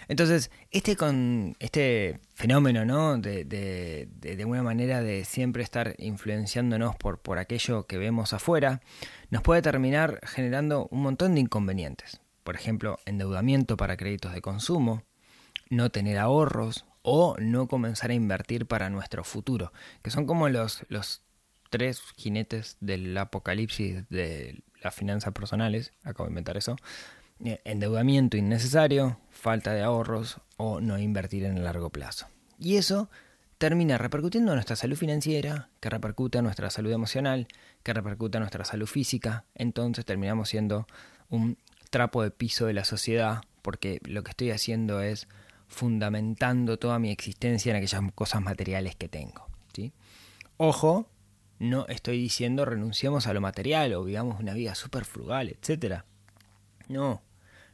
Entonces, 0.08 0.50
este, 0.70 0.96
con, 0.96 1.54
este 1.60 2.18
fenómeno, 2.34 2.84
¿no? 2.84 3.18
De, 3.18 3.44
de, 3.44 4.08
de, 4.20 4.44
una 4.44 4.62
manera 4.62 5.02
de 5.02 5.24
siempre 5.24 5.62
estar 5.62 5.94
influenciándonos 5.98 6.96
por, 6.96 7.20
por 7.20 7.38
aquello 7.38 7.86
que 7.86 7.98
vemos 7.98 8.32
afuera, 8.32 8.80
nos 9.30 9.42
puede 9.42 9.60
terminar 9.62 10.20
generando 10.24 10.88
un 10.90 11.02
montón 11.02 11.34
de 11.34 11.42
inconvenientes. 11.42 12.20
Por 12.42 12.56
ejemplo, 12.56 12.98
endeudamiento 13.04 13.76
para 13.76 13.98
créditos 13.98 14.32
de 14.32 14.40
consumo, 14.40 15.02
no 15.68 15.90
tener 15.90 16.16
ahorros 16.16 16.86
o 17.02 17.36
no 17.38 17.68
comenzar 17.68 18.10
a 18.10 18.14
invertir 18.14 18.66
para 18.66 18.88
nuestro 18.88 19.24
futuro, 19.24 19.72
que 20.02 20.10
son 20.10 20.26
como 20.26 20.48
los, 20.48 20.86
los 20.88 21.22
tres 21.68 22.00
jinetes 22.16 22.78
del 22.80 23.16
apocalipsis 23.16 24.08
de 24.08 24.62
las 24.82 24.94
finanzas 24.94 25.32
personales, 25.32 25.92
acabo 26.02 26.24
de 26.24 26.30
inventar 26.30 26.56
eso, 26.56 26.76
endeudamiento 27.40 28.36
innecesario, 28.36 29.18
falta 29.30 29.72
de 29.72 29.82
ahorros 29.82 30.40
o 30.56 30.80
no 30.80 30.98
invertir 30.98 31.44
en 31.44 31.56
el 31.56 31.64
largo 31.64 31.90
plazo. 31.90 32.26
Y 32.58 32.76
eso 32.76 33.08
termina 33.58 33.98
repercutiendo 33.98 34.52
en 34.52 34.56
nuestra 34.56 34.76
salud 34.76 34.96
financiera, 34.96 35.68
que 35.80 35.90
repercute 35.90 36.38
en 36.38 36.44
nuestra 36.44 36.70
salud 36.70 36.92
emocional, 36.92 37.48
que 37.82 37.92
repercute 37.92 38.38
en 38.38 38.42
nuestra 38.42 38.64
salud 38.64 38.86
física, 38.86 39.44
entonces 39.54 40.04
terminamos 40.04 40.48
siendo 40.48 40.86
un 41.28 41.58
trapo 41.90 42.22
de 42.22 42.30
piso 42.30 42.66
de 42.66 42.72
la 42.72 42.84
sociedad, 42.84 43.42
porque 43.62 44.00
lo 44.04 44.22
que 44.22 44.30
estoy 44.30 44.50
haciendo 44.50 45.00
es 45.00 45.28
fundamentando 45.66 46.78
toda 46.78 46.98
mi 46.98 47.10
existencia 47.10 47.70
en 47.70 47.76
aquellas 47.76 48.12
cosas 48.14 48.42
materiales 48.42 48.96
que 48.96 49.08
tengo. 49.08 49.46
¿sí? 49.74 49.92
Ojo, 50.56 51.08
no 51.58 51.86
estoy 51.88 52.20
diciendo 52.20 52.64
renunciemos 52.64 53.26
a 53.26 53.34
lo 53.34 53.40
material 53.40 53.92
o 53.94 54.04
vivamos 54.04 54.40
una 54.40 54.54
vida 54.54 54.74
súper 54.74 55.04
frugal, 55.04 55.48
etc. 55.48 56.02
No, 56.88 57.22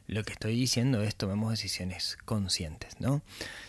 lo 0.07 0.23
que 0.23 0.33
estoy 0.33 0.55
diciendo 0.55 1.01
es 1.01 1.15
tomemos 1.15 1.51
decisiones 1.51 2.17
conscientes, 2.25 2.99
¿no? 2.99 3.21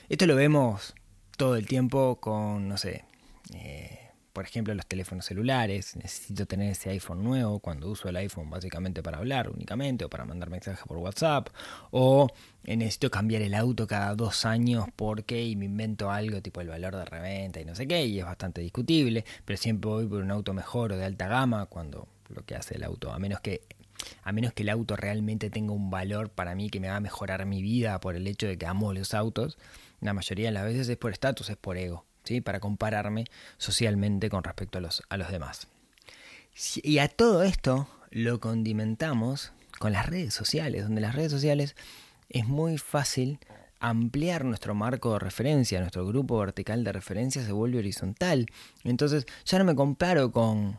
Esto 0.09 0.27
lo 0.27 0.37
vemos 0.37 0.95
todo 1.37 1.57
el 1.57 1.67
tiempo 1.67 2.17
con, 2.21 2.69
no 2.69 2.77
sé, 2.77 3.05
eh, 3.55 4.07
por 4.37 4.45
ejemplo, 4.45 4.75
los 4.75 4.87
teléfonos 4.87 5.25
celulares. 5.25 5.97
Necesito 5.97 6.45
tener 6.45 6.73
ese 6.73 6.91
iPhone 6.91 7.25
nuevo 7.25 7.59
cuando 7.59 7.89
uso 7.89 8.11
el 8.11 8.17
iPhone 8.17 8.51
básicamente 8.51 9.03
para 9.03 9.17
hablar 9.17 9.49
únicamente 9.49 10.05
o 10.05 10.11
para 10.11 10.27
mandar 10.27 10.51
mensajes 10.51 10.87
por 10.87 10.99
WhatsApp. 10.99 11.49
O 11.91 12.29
necesito 12.65 13.11
cambiar 13.11 13.41
el 13.41 13.55
auto 13.55 13.87
cada 13.87 14.15
dos 14.15 14.45
años 14.45 14.85
porque 14.95 15.43
y 15.43 15.57
me 15.57 15.65
invento 15.65 16.11
algo 16.11 16.43
tipo 16.43 16.61
el 16.61 16.69
valor 16.69 16.97
de 16.97 17.07
reventa 17.07 17.63
y 17.63 17.65
no 17.65 17.75
sé 17.75 17.89
qué. 17.89 18.05
Y 18.05 18.19
es 18.19 18.27
bastante 18.27 18.61
discutible. 18.61 19.25
Pero 19.47 19.57
siempre 19.57 19.89
voy 19.89 20.07
por 20.07 20.21
un 20.21 20.31
auto 20.31 20.53
mejor 20.53 20.93
o 20.93 20.99
de 20.99 21.07
alta 21.07 21.29
gama 21.29 21.65
cuando 21.65 22.07
lo 22.29 22.45
que 22.45 22.57
hace 22.57 22.75
el 22.75 22.85
auto, 22.85 23.13
a 23.13 23.19
menos 23.19 23.41
que 23.41 23.63
a 24.23 24.33
menos 24.33 24.53
que 24.53 24.63
el 24.63 24.69
auto 24.69 24.97
realmente 24.97 25.51
tenga 25.51 25.73
un 25.73 25.91
valor 25.91 26.31
para 26.31 26.55
mí 26.55 26.71
que 26.71 26.81
me 26.81 26.89
haga 26.89 27.01
mejorar 27.01 27.47
mi 27.47 27.63
vida 27.63 28.01
por 28.01 28.17
el 28.17 28.27
hecho 28.27 28.47
de 28.47 28.59
que 28.59 28.67
amo 28.67 28.93
los 28.93 29.15
autos, 29.15 29.59
la 30.01 30.13
mayoría 30.13 30.47
de 30.47 30.53
las 30.53 30.65
veces 30.65 30.89
es 30.89 30.97
por 30.97 31.13
estatus, 31.13 31.51
es 31.51 31.57
por 31.57 31.79
ego 31.79 32.05
para 32.43 32.61
compararme 32.61 33.25
socialmente 33.59 34.29
con 34.29 34.45
respecto 34.45 34.79
a 34.79 34.81
los, 34.81 35.03
a 35.09 35.17
los 35.17 35.31
demás. 35.31 35.69
Y 36.83 36.99
a 36.99 37.09
todo 37.09 37.43
esto 37.43 37.89
lo 38.11 38.41
condimentamos 38.41 39.53
con 39.79 39.93
las 39.93 40.07
redes 40.07 40.35
sociales, 40.35 40.83
donde 40.83 41.01
las 41.01 41.15
redes 41.15 41.31
sociales 41.31 41.77
es 42.29 42.47
muy 42.47 42.79
fácil 42.79 43.39
ampliar 43.79 44.45
nuestro 44.45 44.75
marco 44.75 45.13
de 45.13 45.19
referencia, 45.19 45.81
nuestro 45.81 46.07
grupo 46.07 46.39
vertical 46.39 46.83
de 46.83 46.93
referencia 46.93 47.45
se 47.45 47.53
vuelve 47.53 47.79
horizontal. 47.79 48.47
Entonces 48.85 49.27
ya 49.45 49.59
no 49.59 49.65
me 49.65 49.75
comparo 49.75 50.33
con, 50.33 50.79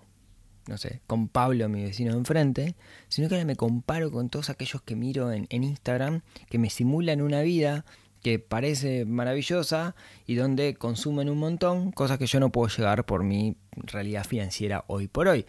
no 0.68 0.78
sé, 0.78 1.02
con 1.08 1.28
Pablo, 1.28 1.70
mi 1.70 1.84
vecino 1.84 2.12
de 2.12 2.18
enfrente, 2.18 2.76
sino 3.08 3.30
que 3.30 3.36
ahora 3.36 3.46
me 3.46 3.56
comparo 3.56 4.12
con 4.12 4.30
todos 4.30 4.50
aquellos 4.50 4.82
que 4.82 4.96
miro 4.96 5.32
en, 5.32 5.48
en 5.50 5.64
Instagram, 5.64 6.22
que 6.50 6.60
me 6.60 6.70
simulan 6.70 7.22
una 7.22 7.42
vida 7.42 7.86
que 8.22 8.40
parece 8.40 9.06
maravillosa 9.06 9.96
y 10.26 10.36
donde 10.36 10.76
consumen 10.76 11.30
un 11.30 11.38
montón, 11.38 11.92
cosas 11.92 12.18
que 12.18 12.28
yo 12.28 12.40
no 12.40 12.52
puedo 12.52 12.68
llegar 12.68 13.06
por 13.06 13.24
mi 13.24 13.56
realidad 13.76 14.26
financiera 14.26 14.84
hoy 14.88 15.08
por 15.08 15.28
hoy. 15.28 15.46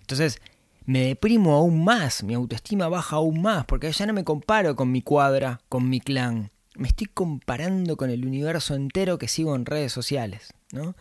Entonces, 0.00 0.40
me 0.84 1.06
deprimo 1.06 1.54
aún 1.54 1.84
más, 1.84 2.22
mi 2.22 2.34
autoestima 2.34 2.88
baja 2.88 3.16
aún 3.16 3.42
más, 3.42 3.64
porque 3.66 3.92
ya 3.92 4.06
no 4.06 4.12
me 4.12 4.24
comparo 4.24 4.74
con 4.76 4.90
mi 4.90 5.02
cuadra, 5.02 5.60
con 5.68 5.88
mi 5.88 6.00
clan. 6.00 6.50
Me 6.74 6.88
estoy 6.88 7.06
comparando 7.06 7.96
con 7.96 8.10
el 8.10 8.24
universo 8.24 8.74
entero 8.74 9.18
que 9.18 9.28
sigo 9.28 9.54
en 9.54 9.66
redes 9.66 9.92
sociales, 9.92 10.54
¿no? 10.72 10.96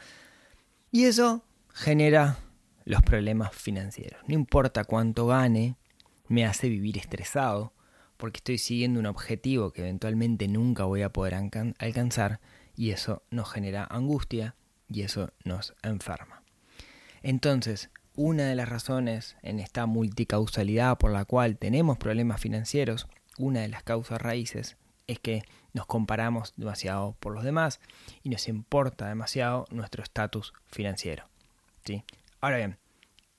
Y 0.92 1.06
eso 1.06 1.44
genera 1.74 2.38
los 2.91 3.01
problemas 3.03 3.55
financieros. 3.55 4.21
No 4.27 4.33
importa 4.33 4.83
cuánto 4.83 5.25
gane, 5.25 5.77
me 6.27 6.45
hace 6.45 6.67
vivir 6.67 6.98
estresado, 6.98 7.71
porque 8.17 8.39
estoy 8.39 8.57
siguiendo 8.57 9.00
un 9.00 9.05
objetivo 9.05 9.71
que 9.71 9.83
eventualmente 9.83 10.50
nunca 10.50 10.83
voy 10.83 11.01
a 11.01 11.13
poder 11.13 11.36
alcanzar 11.79 12.41
y 12.75 12.91
eso 12.91 13.24
nos 13.31 13.50
genera 13.50 13.88
angustia 13.89 14.55
y 14.89 15.03
eso 15.03 15.31
nos 15.45 15.74
enferma. 15.83 16.43
Entonces, 17.24 17.91
una 18.17 18.43
de 18.48 18.55
las 18.55 18.67
razones 18.67 19.38
en 19.41 19.62
esta 19.62 19.86
multicausalidad 19.86 20.98
por 20.98 21.13
la 21.13 21.24
cual 21.24 21.57
tenemos 21.57 21.98
problemas 21.98 22.41
financieros, 22.41 23.07
una 23.38 23.62
de 23.62 23.69
las 23.69 23.83
causas 23.83 24.21
raíces, 24.21 24.75
es 25.07 25.17
que 25.17 25.43
nos 25.71 25.86
comparamos 25.86 26.53
demasiado 26.57 27.15
por 27.21 27.33
los 27.33 27.45
demás 27.45 27.79
y 28.21 28.27
nos 28.27 28.50
importa 28.50 29.07
demasiado 29.07 29.65
nuestro 29.71 30.03
estatus 30.03 30.51
financiero. 30.67 31.24
¿sí? 31.86 32.03
Ahora 32.41 32.57
bien, 32.57 32.81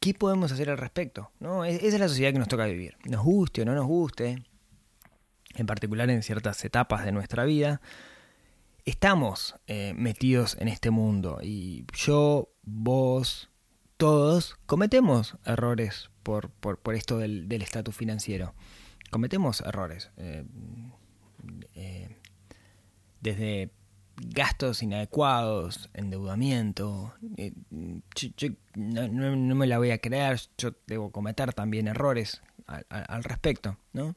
¿qué 0.02 0.14
podemos 0.14 0.50
hacer 0.50 0.68
al 0.68 0.78
respecto? 0.78 1.30
¿No? 1.38 1.64
Esa 1.64 1.86
es 1.86 1.98
la 2.00 2.08
sociedad 2.08 2.32
que 2.32 2.38
nos 2.40 2.48
toca 2.48 2.66
vivir. 2.66 2.96
Nos 3.04 3.22
guste 3.22 3.62
o 3.62 3.64
no 3.64 3.72
nos 3.72 3.86
guste, 3.86 4.42
en 5.54 5.66
particular 5.66 6.10
en 6.10 6.24
ciertas 6.24 6.62
etapas 6.64 7.04
de 7.04 7.12
nuestra 7.12 7.44
vida, 7.44 7.80
estamos 8.84 9.54
eh, 9.68 9.94
metidos 9.94 10.56
en 10.58 10.66
este 10.66 10.90
mundo 10.90 11.38
y 11.40 11.86
yo, 11.94 12.48
vos, 12.62 13.48
todos 13.96 14.56
cometemos 14.66 15.36
errores 15.46 16.10
por, 16.24 16.50
por, 16.50 16.94
esto 16.96 17.18
del 17.18 17.62
estatus 17.62 17.94
financiero. 17.94 18.54
Cometemos 19.10 19.60
errores. 19.60 20.10
Eh, 20.16 20.44
eh, 21.76 22.16
desde 23.20 23.70
gastos 24.28 24.82
inadecuados, 24.82 25.90
endeudamiento. 25.94 27.14
no, 28.74 29.56
me 29.56 29.66
la 29.66 29.78
voy 29.78 29.90
a 29.90 29.98
creer, 29.98 30.40
yo 30.58 30.72
debo 30.86 31.10
cometer 31.10 31.52
también 31.52 31.88
errores 31.88 32.42
al, 32.66 33.24
respecto, 33.24 33.76
¿no? 33.92 34.14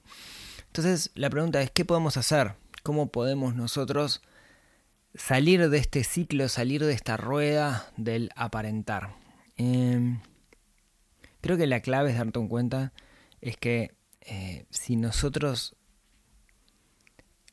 Entonces 0.67 1.11
la 1.15 1.29
pregunta 1.29 1.61
es, 1.61 1.71
¿qué 1.71 1.85
podemos 1.85 2.17
hacer? 2.17 2.53
¿Cómo 2.83 3.11
podemos 3.11 3.55
nosotros 3.55 4.21
salir 5.13 5.69
de 5.69 5.77
este 5.77 6.03
ciclo, 6.03 6.49
salir 6.49 6.83
de 6.83 6.93
esta 6.93 7.17
rueda 7.17 7.91
del 7.97 8.31
aparentar? 8.35 9.15
Em, 9.57 10.19
creo 11.41 11.57
que 11.57 11.67
la 11.67 11.79
clave 11.81 12.11
es 12.11 12.17
darte 12.17 12.47
cuenta 12.47 12.93
es 13.41 13.57
que 13.57 13.95
eh, 14.21 14.65
si 14.69 14.95
nosotros 14.95 15.75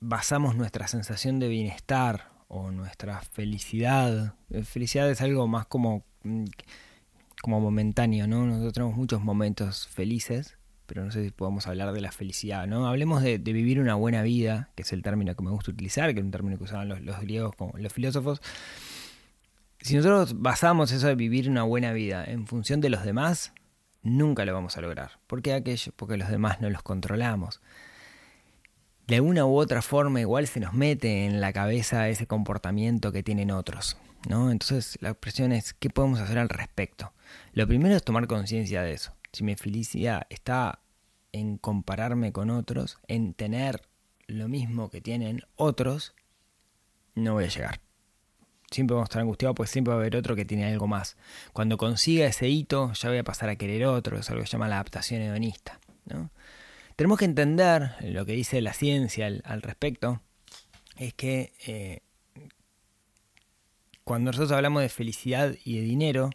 basamos 0.00 0.56
nuestra 0.56 0.88
sensación 0.88 1.38
de 1.38 1.48
bienestar 1.48 2.31
o 2.52 2.70
nuestra 2.70 3.22
felicidad, 3.22 4.34
eh, 4.50 4.62
felicidad 4.62 5.10
es 5.10 5.22
algo 5.22 5.48
más 5.48 5.66
como, 5.66 6.04
mm, 6.22 6.44
como 7.40 7.60
momentáneo, 7.60 8.26
¿no? 8.26 8.44
Nosotros 8.44 8.74
tenemos 8.74 8.94
muchos 8.94 9.22
momentos 9.22 9.88
felices, 9.88 10.58
pero 10.86 11.02
no 11.02 11.10
sé 11.10 11.24
si 11.24 11.30
podemos 11.30 11.66
hablar 11.66 11.94
de 11.94 12.02
la 12.02 12.12
felicidad, 12.12 12.66
¿no? 12.66 12.86
Hablemos 12.86 13.22
de, 13.22 13.38
vivir 13.38 13.80
una 13.80 13.94
buena 13.94 14.22
vida, 14.22 14.68
que 14.76 14.82
es 14.82 14.92
el 14.92 15.02
término 15.02 15.34
que 15.34 15.42
me 15.42 15.50
gusta 15.50 15.70
utilizar, 15.70 16.12
que 16.12 16.20
es 16.20 16.24
un 16.24 16.30
término 16.30 16.58
que 16.58 16.64
usaban 16.64 16.88
los, 16.88 17.20
griegos 17.20 17.56
como 17.56 17.72
los 17.78 17.90
filósofos. 17.90 18.42
Si 19.80 19.96
nosotros 19.96 20.42
basamos 20.42 20.92
eso 20.92 21.06
de 21.06 21.14
vivir 21.14 21.48
una 21.48 21.62
buena 21.62 21.94
vida 21.94 22.22
en 22.22 22.46
función 22.46 22.82
de 22.82 22.90
los 22.90 23.02
demás, 23.02 23.54
nunca 24.02 24.44
lo 24.44 24.52
vamos 24.52 24.76
a 24.76 24.82
lograr. 24.82 25.12
¿Por 25.26 25.40
qué 25.40 25.54
aquello? 25.54 25.92
Porque 25.96 26.18
los 26.18 26.28
demás 26.28 26.60
no 26.60 26.68
los 26.68 26.82
controlamos. 26.82 27.62
De 29.12 29.16
alguna 29.16 29.44
u 29.44 29.58
otra 29.58 29.82
forma 29.82 30.22
igual 30.22 30.46
se 30.46 30.58
nos 30.58 30.72
mete 30.72 31.26
en 31.26 31.42
la 31.42 31.52
cabeza 31.52 32.08
ese 32.08 32.26
comportamiento 32.26 33.12
que 33.12 33.22
tienen 33.22 33.50
otros. 33.50 33.98
¿no? 34.26 34.50
Entonces 34.50 34.96
la 35.02 35.10
expresión 35.10 35.52
es, 35.52 35.74
¿qué 35.74 35.90
podemos 35.90 36.18
hacer 36.18 36.38
al 36.38 36.48
respecto? 36.48 37.12
Lo 37.52 37.66
primero 37.66 37.94
es 37.94 38.02
tomar 38.02 38.26
conciencia 38.26 38.80
de 38.80 38.94
eso. 38.94 39.12
Si 39.30 39.44
mi 39.44 39.54
felicidad 39.54 40.26
está 40.30 40.78
en 41.30 41.58
compararme 41.58 42.32
con 42.32 42.48
otros, 42.48 43.00
en 43.06 43.34
tener 43.34 43.82
lo 44.28 44.48
mismo 44.48 44.88
que 44.88 45.02
tienen 45.02 45.42
otros, 45.56 46.14
no 47.14 47.34
voy 47.34 47.44
a 47.44 47.48
llegar. 47.48 47.80
Siempre 48.70 48.94
vamos 48.94 49.08
a 49.08 49.10
estar 49.10 49.20
angustiados 49.20 49.54
porque 49.54 49.70
siempre 49.70 49.90
va 49.90 49.96
a 49.96 50.00
haber 50.00 50.16
otro 50.16 50.34
que 50.34 50.46
tiene 50.46 50.64
algo 50.64 50.86
más. 50.86 51.18
Cuando 51.52 51.76
consiga 51.76 52.24
ese 52.24 52.48
hito, 52.48 52.94
ya 52.94 53.10
voy 53.10 53.18
a 53.18 53.24
pasar 53.24 53.50
a 53.50 53.56
querer 53.56 53.84
otro, 53.84 54.18
es 54.18 54.30
algo 54.30 54.40
que 54.40 54.46
se 54.46 54.52
llama 54.52 54.68
la 54.68 54.76
adaptación 54.76 55.20
hedonista. 55.20 55.78
¿no? 56.06 56.30
Tenemos 56.96 57.18
que 57.18 57.24
entender 57.24 57.94
lo 58.00 58.24
que 58.26 58.32
dice 58.32 58.60
la 58.60 58.72
ciencia 58.72 59.26
al, 59.26 59.62
respecto, 59.62 60.20
es 60.96 61.14
que 61.14 61.52
eh, 61.66 62.00
cuando 64.04 64.30
nosotros 64.30 64.52
hablamos 64.52 64.82
de 64.82 64.88
felicidad 64.88 65.54
y 65.64 65.76
de 65.76 65.82
dinero, 65.82 66.30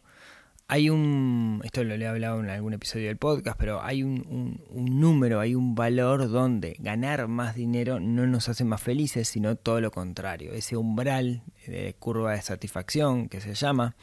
hay 0.70 0.90
un, 0.90 1.62
esto 1.64 1.84
lo 1.84 1.96
he 1.96 2.08
hablado 2.08 2.42
en 2.42 2.50
algún 2.50 2.74
episodio 2.74 3.08
del 3.08 3.18
podcast, 3.18 3.58
pero 3.58 3.82
hay 3.82 4.04
un, 4.04 4.62
número, 4.70 5.40
hay 5.40 5.56
un 5.56 5.76
valor 5.76 6.30
donde 6.30 6.76
ganar 6.80 7.28
más 7.30 7.56
dinero 7.56 8.02
no 8.02 8.28
nos 8.28 8.50
hace 8.50 8.66
más 8.66 8.82
felices, 8.82 9.30
sino 9.30 9.56
todo 9.56 9.80
lo 9.80 9.92
contrario. 9.92 10.52
Ese 10.52 10.76
umbral 10.76 11.44
de 11.66 11.96
curva 11.98 12.34
de 12.34 12.42
satisfacción 12.42 13.30
que 13.30 13.40
se 13.40 13.54
llama, 13.54 13.96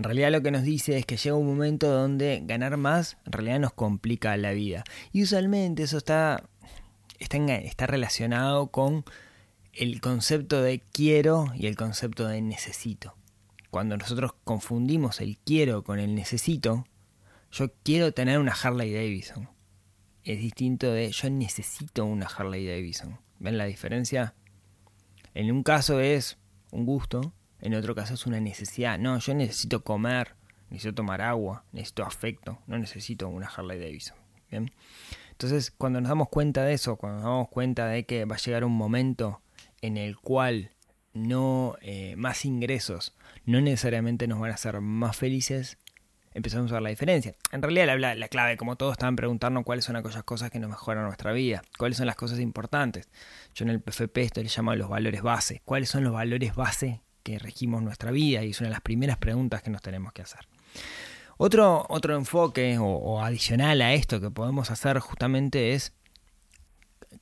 en 0.00 0.04
realidad 0.04 0.32
lo 0.32 0.42
que 0.42 0.50
nos 0.50 0.62
dice 0.62 0.96
es 0.98 1.06
que 1.06 1.16
llega 1.16 1.36
un 1.36 1.46
momento 1.46 1.90
donde 1.90 2.42
ganar 2.44 2.76
más 2.76 3.18
en 3.26 3.32
realidad 3.32 3.60
nos 3.60 3.72
complica 3.72 4.36
la 4.36 4.52
vida. 4.52 4.84
Y 5.12 5.22
usualmente 5.22 5.82
eso 5.82 5.98
está, 5.98 6.42
está, 7.18 7.36
está 7.56 7.86
relacionado 7.86 8.68
con 8.68 9.04
el 9.72 10.00
concepto 10.00 10.62
de 10.62 10.80
quiero 10.80 11.46
y 11.54 11.66
el 11.66 11.76
concepto 11.76 12.26
de 12.26 12.42
necesito 12.42 13.14
cuando 13.70 13.96
nosotros 13.96 14.34
confundimos 14.44 15.20
el 15.20 15.38
quiero 15.38 15.84
con 15.84 15.98
el 15.98 16.14
necesito, 16.14 16.86
yo 17.52 17.72
quiero 17.84 18.12
tener 18.12 18.38
una 18.38 18.52
Harley 18.52 18.92
Davidson. 18.92 19.48
Es 20.24 20.38
distinto 20.40 20.92
de 20.92 21.10
yo 21.10 21.30
necesito 21.30 22.04
una 22.04 22.26
Harley 22.26 22.66
Davidson. 22.66 23.18
¿Ven 23.38 23.56
la 23.56 23.64
diferencia? 23.64 24.34
En 25.34 25.50
un 25.50 25.62
caso 25.62 26.00
es 26.00 26.38
un 26.72 26.84
gusto, 26.84 27.32
en 27.60 27.74
otro 27.74 27.94
caso 27.94 28.14
es 28.14 28.26
una 28.26 28.40
necesidad. 28.40 28.98
No, 28.98 29.18
yo 29.18 29.34
necesito 29.34 29.82
comer, 29.82 30.34
necesito 30.70 30.94
tomar 30.94 31.20
agua, 31.20 31.64
necesito 31.72 32.04
afecto, 32.04 32.58
no 32.66 32.78
necesito 32.78 33.28
una 33.28 33.46
Harley 33.46 33.78
Davidson. 33.78 34.16
¿Bien? 34.50 34.70
Entonces, 35.30 35.70
cuando 35.70 36.00
nos 36.00 36.08
damos 36.08 36.28
cuenta 36.28 36.64
de 36.64 36.74
eso, 36.74 36.96
cuando 36.96 37.18
nos 37.18 37.24
damos 37.24 37.48
cuenta 37.48 37.86
de 37.86 38.04
que 38.04 38.24
va 38.24 38.36
a 38.36 38.38
llegar 38.38 38.64
un 38.64 38.76
momento 38.76 39.40
en 39.80 39.96
el 39.96 40.18
cual 40.18 40.70
no 41.12 41.76
eh, 41.80 42.14
más 42.16 42.44
ingresos 42.44 43.16
no 43.44 43.60
necesariamente 43.60 44.26
nos 44.28 44.38
van 44.38 44.50
a 44.50 44.54
hacer 44.54 44.80
más 44.80 45.16
felices, 45.16 45.78
empezamos 46.34 46.70
a 46.70 46.74
ver 46.74 46.82
la 46.82 46.90
diferencia. 46.90 47.34
En 47.52 47.62
realidad 47.62 47.98
la, 47.98 48.14
la, 48.14 48.28
clave, 48.28 48.56
como 48.56 48.76
todos 48.76 48.92
estaban 48.92 49.16
preguntando, 49.16 49.62
cuáles 49.64 49.84
son 49.84 49.96
aquellas 49.96 50.22
cosas 50.24 50.50
que 50.50 50.58
nos 50.58 50.70
mejoran 50.70 51.04
nuestra 51.04 51.32
vida, 51.32 51.62
cuáles 51.78 51.96
son 51.96 52.06
las 52.06 52.16
cosas 52.16 52.38
importantes. 52.38 53.08
Yo 53.54 53.64
en 53.64 53.70
el 53.70 53.80
PFP 53.80 54.18
esto 54.18 54.42
le 54.42 54.50
llamo 54.54 54.74
los 54.74 54.88
valores 54.88 55.22
base. 55.22 55.62
¿Cuáles 55.64 55.88
son 55.88 56.04
los 56.04 56.12
valores 56.12 56.54
base 56.54 57.00
que 57.22 57.38
regimos 57.38 57.82
nuestra 57.82 58.10
vida? 58.10 58.44
Y 58.44 58.50
es 58.50 58.60
una 58.60 58.68
de 58.68 58.74
las 58.74 58.82
primeras 58.82 59.18
preguntas 59.18 59.62
que 59.62 59.70
nos 59.70 59.82
tenemos 59.82 60.12
que 60.12 60.22
hacer. 60.22 60.40
Otro, 61.36 61.86
otro 61.88 62.16
enfoque 62.16 62.76
o 62.78 63.22
adicional 63.22 63.80
a 63.80 63.94
esto 63.94 64.20
que 64.20 64.30
podemos 64.30 64.70
hacer 64.70 64.98
justamente 64.98 65.72
es 65.74 65.94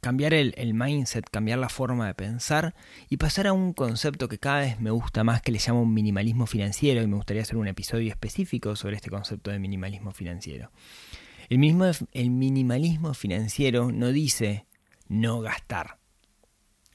cambiar 0.01 0.35
el, 0.35 0.75
mindset, 0.75 1.29
cambiar 1.29 1.59
la 1.59 1.69
forma 1.69 2.07
de 2.07 2.15
pensar 2.15 2.75
y 3.09 3.17
pasar 3.17 3.47
a 3.47 3.53
un 3.53 3.73
concepto 3.73 4.29
que 4.29 4.39
cada 4.39 4.61
vez 4.61 4.81
me 4.81 4.91
gusta 4.91 5.25
más 5.25 5.43
que 5.43 5.53
le 5.53 5.61
llamo 5.65 5.85
minimalismo 5.87 6.47
financiero 6.47 7.03
y 7.03 7.07
me 7.07 7.17
gustaría 7.17 7.43
hacer 7.43 7.57
un 7.57 7.69
episodio 7.69 8.11
específico 8.11 8.77
sobre 8.77 8.97
este 8.97 9.11
concepto 9.11 9.51
de 9.51 9.59
minimalismo 9.59 10.13
financiero. 10.13 10.71
El, 11.49 11.59
mismo, 11.59 11.87
el 12.13 12.31
minimalismo 12.31 13.15
financiero 13.15 13.91
no 13.91 14.09
dice 14.09 14.67
no 15.09 15.41
gastar. 15.41 15.99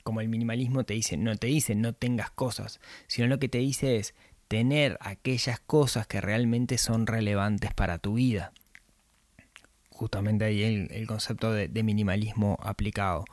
Como 0.04 0.22
el 0.22 0.30
minimalismo 0.30 0.84
te 0.84 0.94
dice, 0.94 1.18
no 1.18 1.36
te 1.38 1.48
dice 1.48 1.76
no 1.76 1.94
tengas 1.94 2.30
cosas, 2.32 2.80
sino 3.08 3.28
lo 3.28 3.40
que 3.40 3.50
te 3.50 3.60
dice 3.60 3.98
es 3.98 4.14
tener 4.48 4.98
aquellas 5.02 5.60
cosas 5.60 6.06
que 6.08 6.22
realmente 6.22 6.78
son 6.78 7.08
relevantes 7.08 7.74
para 7.74 7.98
tu 7.98 8.16
vida 8.16 8.52
justamente 9.94 10.44
ahí 10.46 10.88
el, 10.90 11.08
concepto 11.08 11.54
de, 11.54 11.84
minimalismo 11.84 12.58
aplicado. 12.62 13.26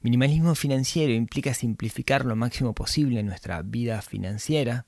Minimalismo 0.00 0.54
financiero 0.56 1.12
implica 1.12 1.54
simplificar 1.54 2.24
lo 2.24 2.34
máximo 2.34 2.74
posible 2.74 3.22
nuestra 3.22 3.62
vida 3.62 4.02
financiera. 4.02 4.86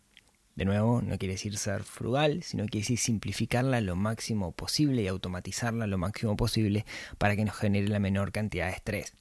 De 0.56 0.64
nuevo, 0.64 1.02
no 1.02 1.18
quiere 1.18 1.34
decir 1.34 1.56
ser 1.56 1.84
frugal, 1.84 2.42
sino 2.42 2.66
quiere 2.66 2.82
decir 2.82 2.98
simplificarla 2.98 3.80
lo 3.80 3.96
máximo 3.96 4.52
posible 4.52 5.02
y 5.02 5.08
automatizarla 5.08 5.86
lo 5.86 5.98
máximo 5.98 6.36
posible 6.36 6.84
para 7.18 7.36
que 7.36 7.44
nos 7.44 7.56
genere 7.56 7.88
la 7.88 8.00
menor 8.00 8.32
cantidad 8.32 8.66
de 8.66 8.72
estrés. 8.72 9.14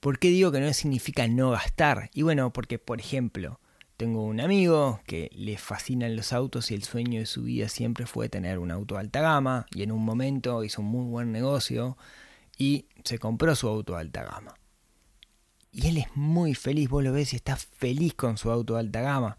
¿Por 0.00 0.18
qué 0.18 0.28
digo 0.28 0.52
que 0.52 0.60
no 0.60 0.72
significa 0.72 1.26
no 1.26 1.50
gastar? 1.50 2.10
Y 2.14 2.22
bueno, 2.22 2.52
porque 2.52 2.78
por 2.78 3.00
ejemplo, 3.00 3.60
tengo 3.96 4.22
un 4.22 4.40
amigo 4.40 5.00
que 5.06 5.28
le 5.34 5.58
fascinan 5.58 6.14
los 6.14 6.32
autos 6.32 6.70
y 6.70 6.74
el 6.74 6.84
sueño 6.84 7.18
de 7.18 7.26
su 7.26 7.42
vida 7.42 7.68
siempre 7.68 8.06
fue 8.06 8.28
tener 8.28 8.60
un 8.60 8.70
auto 8.70 8.94
de 8.94 9.00
alta 9.00 9.20
gama 9.20 9.66
y 9.74 9.82
en 9.82 9.90
un 9.90 10.04
momento 10.04 10.62
hizo 10.62 10.82
un 10.82 10.88
muy 10.88 11.04
buen 11.10 11.32
negocio 11.32 11.98
y 12.56 12.86
se 13.02 13.18
compró 13.18 13.56
su 13.56 13.66
auto 13.66 13.94
de 13.94 14.00
alta 14.00 14.22
gama. 14.22 14.54
Y 15.72 15.88
él 15.88 15.98
es 15.98 16.06
muy 16.14 16.54
feliz, 16.54 16.88
vos 16.88 17.02
lo 17.02 17.12
ves 17.12 17.32
y 17.32 17.36
está 17.36 17.56
feliz 17.56 18.14
con 18.14 18.38
su 18.38 18.52
auto 18.52 18.74
de 18.74 18.80
alta 18.80 19.00
gama. 19.00 19.36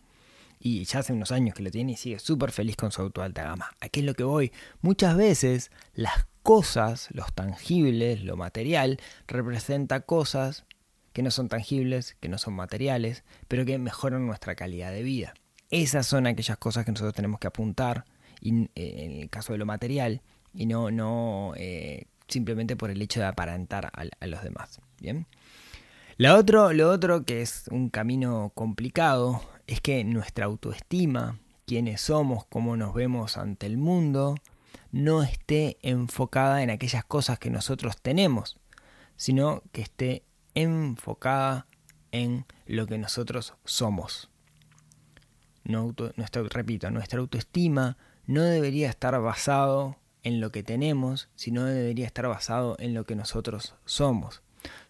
Y 0.59 0.83
ya 0.83 0.99
hace 0.99 1.13
unos 1.13 1.31
años 1.31 1.55
que 1.55 1.63
lo 1.63 1.71
tiene 1.71 1.93
y 1.93 1.95
sigue 1.95 2.19
súper 2.19 2.51
feliz 2.51 2.75
con 2.75 2.91
su 2.91 3.01
auto 3.01 3.21
de 3.21 3.25
alta 3.27 3.43
gama. 3.43 3.71
Aquí 3.79 4.01
es 4.01 4.05
lo 4.05 4.13
que 4.13 4.25
voy. 4.25 4.51
Muchas 4.81 5.15
veces 5.15 5.71
las 5.93 6.27
cosas, 6.43 7.09
los 7.11 7.33
tangibles, 7.33 8.23
lo 8.23 8.37
material, 8.37 8.99
representa 9.27 10.01
cosas 10.01 10.65
que 11.13 11.23
no 11.23 11.31
son 11.31 11.49
tangibles, 11.49 12.15
que 12.19 12.29
no 12.29 12.37
son 12.37 12.53
materiales, 12.53 13.23
pero 13.47 13.65
que 13.65 13.77
mejoran 13.77 14.25
nuestra 14.25 14.55
calidad 14.55 14.91
de 14.91 15.03
vida. 15.03 15.33
Esas 15.69 16.07
son 16.07 16.27
aquellas 16.27 16.57
cosas 16.57 16.85
que 16.85 16.91
nosotros 16.91 17.13
tenemos 17.13 17.39
que 17.39 17.47
apuntar 17.47 18.05
eh, 18.41 18.67
en 18.75 19.11
el 19.21 19.29
caso 19.29 19.53
de 19.53 19.59
lo 19.59 19.65
material 19.65 20.21
y 20.53 20.65
no, 20.65 20.91
no 20.91 21.53
eh, 21.57 22.05
simplemente 22.27 22.75
por 22.75 22.89
el 22.89 23.01
hecho 23.01 23.19
de 23.19 23.27
aparentar 23.27 23.91
a, 23.93 24.25
los 24.27 24.43
demás. 24.43 24.79
Bien. 24.99 25.27
Lo 26.17 26.35
otro, 26.35 26.73
lo 26.73 26.89
otro 26.89 27.23
que 27.23 27.41
es 27.41 27.65
un 27.71 27.89
camino 27.89 28.51
complicado 28.55 29.41
es 29.67 29.81
que 29.81 30.03
nuestra 30.03 30.45
autoestima, 30.45 31.39
quiénes 31.65 32.01
somos, 32.01 32.45
cómo 32.45 32.75
nos 32.75 32.93
vemos 32.93 33.37
ante 33.37 33.67
el 33.67 33.77
mundo, 33.77 34.35
no 34.91 35.23
esté 35.23 35.77
enfocada 35.81 36.63
en 36.63 36.69
aquellas 36.69 37.05
cosas 37.05 37.39
que 37.39 37.49
nosotros 37.49 37.97
tenemos, 38.01 38.57
sino 39.15 39.63
que 39.71 39.81
esté 39.81 40.23
enfocada 40.55 41.67
en 42.11 42.45
lo 42.65 42.87
que 42.87 42.97
nosotros 42.97 43.53
somos. 43.65 44.29
No 45.63 45.93
repito, 46.49 46.89
nuestra 46.89 47.19
autoestima 47.19 47.97
no 48.25 48.43
debería 48.43 48.89
estar 48.89 49.19
basado 49.21 49.97
en 50.23 50.41
lo 50.41 50.51
que 50.51 50.63
tenemos, 50.63 51.29
sino 51.35 51.65
debería 51.65 52.05
estar 52.05 52.27
basado 52.27 52.75
en 52.79 52.93
lo 52.93 53.05
que 53.05 53.15
nosotros 53.15 53.75
somos. 53.85 54.41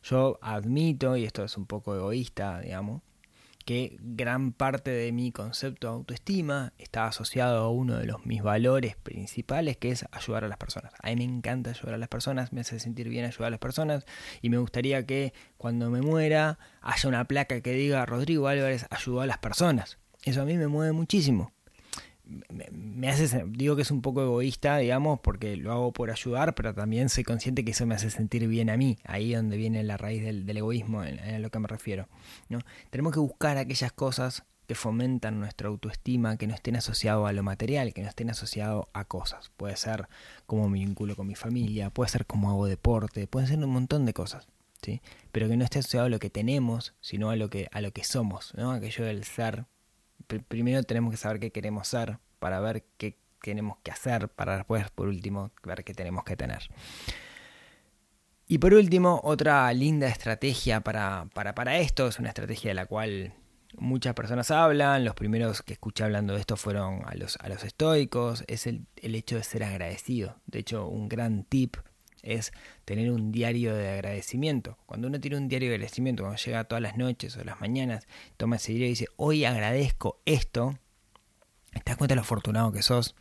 Yo 0.04 0.40
admito, 0.42 1.18
y 1.18 1.26
esto 1.26 1.44
es 1.44 1.58
un 1.58 1.66
poco 1.66 1.96
egoísta, 1.96 2.60
digamos, 2.62 3.02
que 3.70 3.98
gran 4.02 4.52
parte 4.52 4.90
de 4.90 5.12
mi 5.12 5.32
concepto 5.32 5.90
de 5.90 5.94
autoestima 5.94 6.74
está 6.80 7.06
asociado 7.06 7.60
a 7.60 7.70
uno 7.70 8.00
de 8.00 8.08
los 8.08 8.26
mis 8.26 8.42
valores 8.42 8.96
principales, 8.96 9.78
que 9.78 9.92
es 9.92 10.08
ayudar 10.12 10.44
a 10.44 10.48
las 10.48 10.58
personas. 10.58 10.92
A 11.04 11.10
mí 11.10 11.18
me 11.18 11.24
encanta 11.26 11.70
ayudar 11.70 11.94
a 11.94 12.00
las 12.00 12.10
personas, 12.10 12.52
me 12.52 12.62
hace 12.62 12.80
sentir 12.80 13.10
bien 13.10 13.26
ayudar 13.26 13.46
a 13.46 13.52
las 13.52 13.60
personas 13.60 14.08
y 14.42 14.50
me 14.50 14.58
gustaría 14.58 15.06
que 15.06 15.36
cuando 15.60 15.92
me 15.92 16.02
muera 16.02 16.58
haya 16.82 17.08
una 17.08 17.26
placa 17.26 17.62
que 17.62 17.74
diga 17.74 18.08
Rodrigo 18.08 18.48
Álvarez 18.48 18.88
ayudó 18.90 19.22
a 19.22 19.28
las 19.28 19.38
personas. 19.38 20.00
Eso 20.24 20.42
a 20.42 20.46
mí 20.46 20.58
me 20.58 20.68
mueve 20.68 20.92
muchísimo 20.92 21.52
me, 22.72 23.10
hace, 23.10 23.44
digo 23.48 23.76
que 23.76 23.82
es 23.82 23.92
un 23.92 24.02
poco 24.02 24.22
egoísta, 24.22 24.78
digamos, 24.78 25.20
porque 25.20 25.56
lo 25.58 25.72
hago 25.72 25.92
por 25.92 26.12
ayudar, 26.12 26.56
pero 26.56 26.74
también 26.74 27.10
soy 27.10 27.24
consciente 27.24 27.66
que 27.66 27.72
eso 27.72 27.86
me 27.86 27.96
hace 27.96 28.10
sentir 28.10 28.48
bien 28.48 28.70
a 28.70 28.78
mí, 28.78 28.98
ahí 29.04 29.34
donde 29.34 29.58
viene 29.58 29.84
la 29.84 29.98
raíz 29.98 30.24
del, 30.24 30.58
egoísmo, 30.58 31.02
a 31.02 31.40
lo 31.40 31.50
que 31.50 31.60
me 31.60 31.68
refiero. 31.68 32.08
¿no? 32.50 32.60
Tenemos 32.90 33.14
que 33.14 33.20
buscar 33.20 33.58
aquellas 33.58 33.92
cosas 33.92 34.44
que 34.68 34.76
fomentan 34.76 35.40
nuestra 35.40 35.68
autoestima, 35.68 36.38
que 36.38 36.46
no 36.46 36.54
estén 36.54 36.76
asociados 36.76 37.28
a 37.28 37.34
lo 37.34 37.42
material, 37.42 37.92
que 37.92 38.04
no 38.04 38.08
estén 38.08 38.30
asociados 38.30 38.86
a 38.94 39.04
cosas. 39.04 39.52
Puede 39.58 39.76
ser 39.76 40.08
como 40.46 40.70
me 40.70 40.78
vinculo 40.78 41.16
con 41.16 41.26
mi 41.26 41.34
familia, 41.34 41.90
puede 41.90 42.12
ser 42.12 42.28
como 42.28 42.52
hago 42.52 42.68
deporte, 42.68 43.26
puede 43.26 43.48
ser 43.48 43.58
un 43.58 43.72
montón 43.72 44.06
de 44.06 44.14
cosas. 44.14 44.48
¿sí? 44.84 45.02
Pero 45.32 45.48
que 45.48 45.58
no 45.58 45.64
esté 45.64 45.80
asociado 45.80 46.06
a 46.06 46.10
lo 46.10 46.20
que 46.20 46.30
tenemos, 46.30 46.94
sino 47.02 47.32
a 47.32 47.36
lo 47.36 47.50
que, 47.50 47.68
a 47.72 47.82
lo 47.82 47.92
que 47.92 48.04
somos, 48.04 48.54
¿no? 48.56 48.72
aquello 48.72 49.06
del 49.06 49.24
ser 49.24 49.66
primero 50.48 50.84
tenemos 50.84 51.12
que 51.12 51.18
saber 51.18 51.40
qué 51.40 51.52
queremos 51.52 51.88
ser 51.88 52.20
para 52.40 52.60
ver 52.60 52.86
qué 52.98 53.18
tenemos 53.42 53.78
que 53.84 53.92
hacer 53.92 54.30
para 54.30 54.58
después, 54.58 54.90
por 54.92 55.08
último, 55.08 55.52
ver 55.64 55.84
qué 55.84 55.94
tenemos 55.94 56.24
que 56.24 56.36
tener. 56.36 56.70
Y 58.48 58.58
por 58.58 58.74
último, 58.74 59.22
otra 59.24 59.72
linda 59.74 60.08
estrategia 60.08 60.82
para, 60.82 61.28
para, 61.34 61.54
para 61.54 61.78
esto, 61.78 62.08
es 62.08 62.20
una 62.20 62.30
estrategia 62.30 62.72
de 62.72 62.76
la 62.76 62.86
cual 62.88 63.34
muchas 63.78 64.16
personas 64.16 64.50
hablan, 64.50 65.06
los 65.06 65.14
primeros 65.14 65.62
que 65.62 65.74
escuché 65.74 66.04
hablando 66.04 66.34
de 66.34 66.40
esto 66.40 66.58
fueron 66.58 67.04
a 67.06 67.14
los, 67.16 67.38
a 67.42 67.50
los 67.50 67.64
estoicos, 67.64 68.44
es 68.48 68.66
el, 68.66 68.88
el 68.96 69.16
hecho 69.16 69.36
de 69.36 69.44
ser 69.44 69.64
agradecido. 69.64 70.38
De 70.48 70.60
hecho, 70.60 70.88
un 70.88 71.08
gran 71.08 71.44
tip 71.44 71.78
es 72.24 72.52
tener 72.86 73.12
un 73.12 73.32
diario 73.32 73.76
de 73.76 73.90
agradecimiento. 73.90 74.78
Cuando 74.86 75.08
uno 75.08 75.20
tiene 75.20 75.38
un 75.38 75.48
diario 75.48 75.70
de 75.70 75.76
agradecimiento, 75.76 76.24
cuando 76.24 76.42
llega 76.42 76.64
todas 76.64 76.82
las 76.82 76.98
noches 76.98 77.36
o 77.38 77.44
las 77.44 77.60
mañanas, 77.62 78.08
toma 78.38 78.58
ese 78.58 78.72
diario 78.72 78.88
y 78.88 78.90
dice, 78.90 79.08
hoy 79.16 79.46
agradezco 79.46 80.22
esto, 80.26 80.78
te 81.72 81.82
das 81.86 81.98
cuenta 81.98 82.14
de 82.14 82.18
lo 82.18 82.22
afortunado 82.22 82.72
que 82.72 82.82
sos 82.82 83.16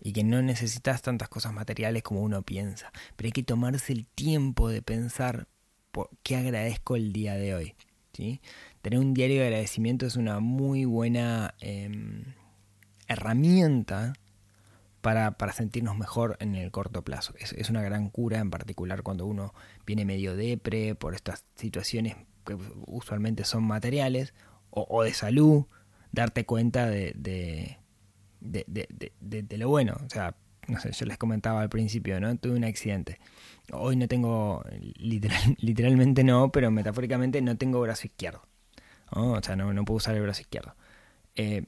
y 0.00 0.12
que 0.12 0.24
no 0.24 0.42
necesitas 0.42 1.02
tantas 1.02 1.28
cosas 1.28 1.52
materiales 1.52 2.02
como 2.02 2.22
uno 2.22 2.42
piensa. 2.42 2.92
Pero 3.16 3.28
hay 3.28 3.32
que 3.32 3.42
tomarse 3.42 3.92
el 3.92 4.06
tiempo 4.06 4.68
de 4.68 4.82
pensar 4.82 5.48
por 5.90 6.10
qué 6.22 6.36
agradezco 6.36 6.96
el 6.96 7.12
día 7.12 7.34
de 7.34 7.54
hoy. 7.54 7.74
¿sí? 8.12 8.40
Tener 8.82 8.98
un 8.98 9.14
diario 9.14 9.40
de 9.40 9.46
agradecimiento 9.46 10.06
es 10.06 10.16
una 10.16 10.40
muy 10.40 10.84
buena 10.84 11.54
em, 11.60 12.34
herramienta 13.08 14.12
para, 15.04 15.32
para, 15.32 15.52
sentirnos 15.52 15.98
mejor 15.98 16.38
en 16.40 16.54
el 16.54 16.70
corto 16.70 17.02
plazo. 17.02 17.34
Es, 17.38 17.68
una 17.68 17.82
gran 17.82 18.08
cura, 18.08 18.38
en 18.38 18.50
particular 18.50 19.02
cuando 19.02 19.26
uno 19.26 19.52
viene 19.84 20.06
medio 20.06 20.34
depre 20.34 20.94
por 20.94 21.14
estas 21.14 21.44
situaciones 21.56 22.16
que 22.46 22.56
usualmente 22.86 23.44
son 23.44 23.64
materiales 23.64 24.32
o, 24.70 25.02
de 25.02 25.12
salud, 25.12 25.66
darte 26.10 26.46
cuenta 26.46 26.86
de, 26.86 27.12
de 27.16 27.76
de, 28.40 28.64
de, 29.20 29.42
de, 29.42 29.58
lo 29.58 29.68
bueno. 29.68 29.94
O 30.06 30.08
sea, 30.08 30.34
no 30.68 30.80
sé, 30.80 30.92
yo 30.92 31.04
les 31.04 31.18
comentaba 31.18 31.60
al 31.60 31.68
principio, 31.68 32.18
¿no? 32.18 32.34
Tuve 32.38 32.56
un 32.56 32.64
accidente. 32.64 33.18
Hoy 33.72 33.96
no 33.96 34.08
tengo, 34.08 34.64
literal, 34.96 35.54
literalmente 35.60 36.24
no, 36.24 36.50
pero 36.50 36.70
metafóricamente 36.70 37.42
no 37.42 37.58
tengo 37.58 37.82
brazo 37.82 38.06
izquierdo. 38.06 38.42
O 39.10 39.42
sea, 39.42 39.54
no, 39.54 39.70
no 39.74 39.84
puedo 39.84 39.98
usar 39.98 40.14
el 40.14 40.22
brazo 40.22 40.40
izquierdo. 40.40 40.74
Eh, 41.36 41.66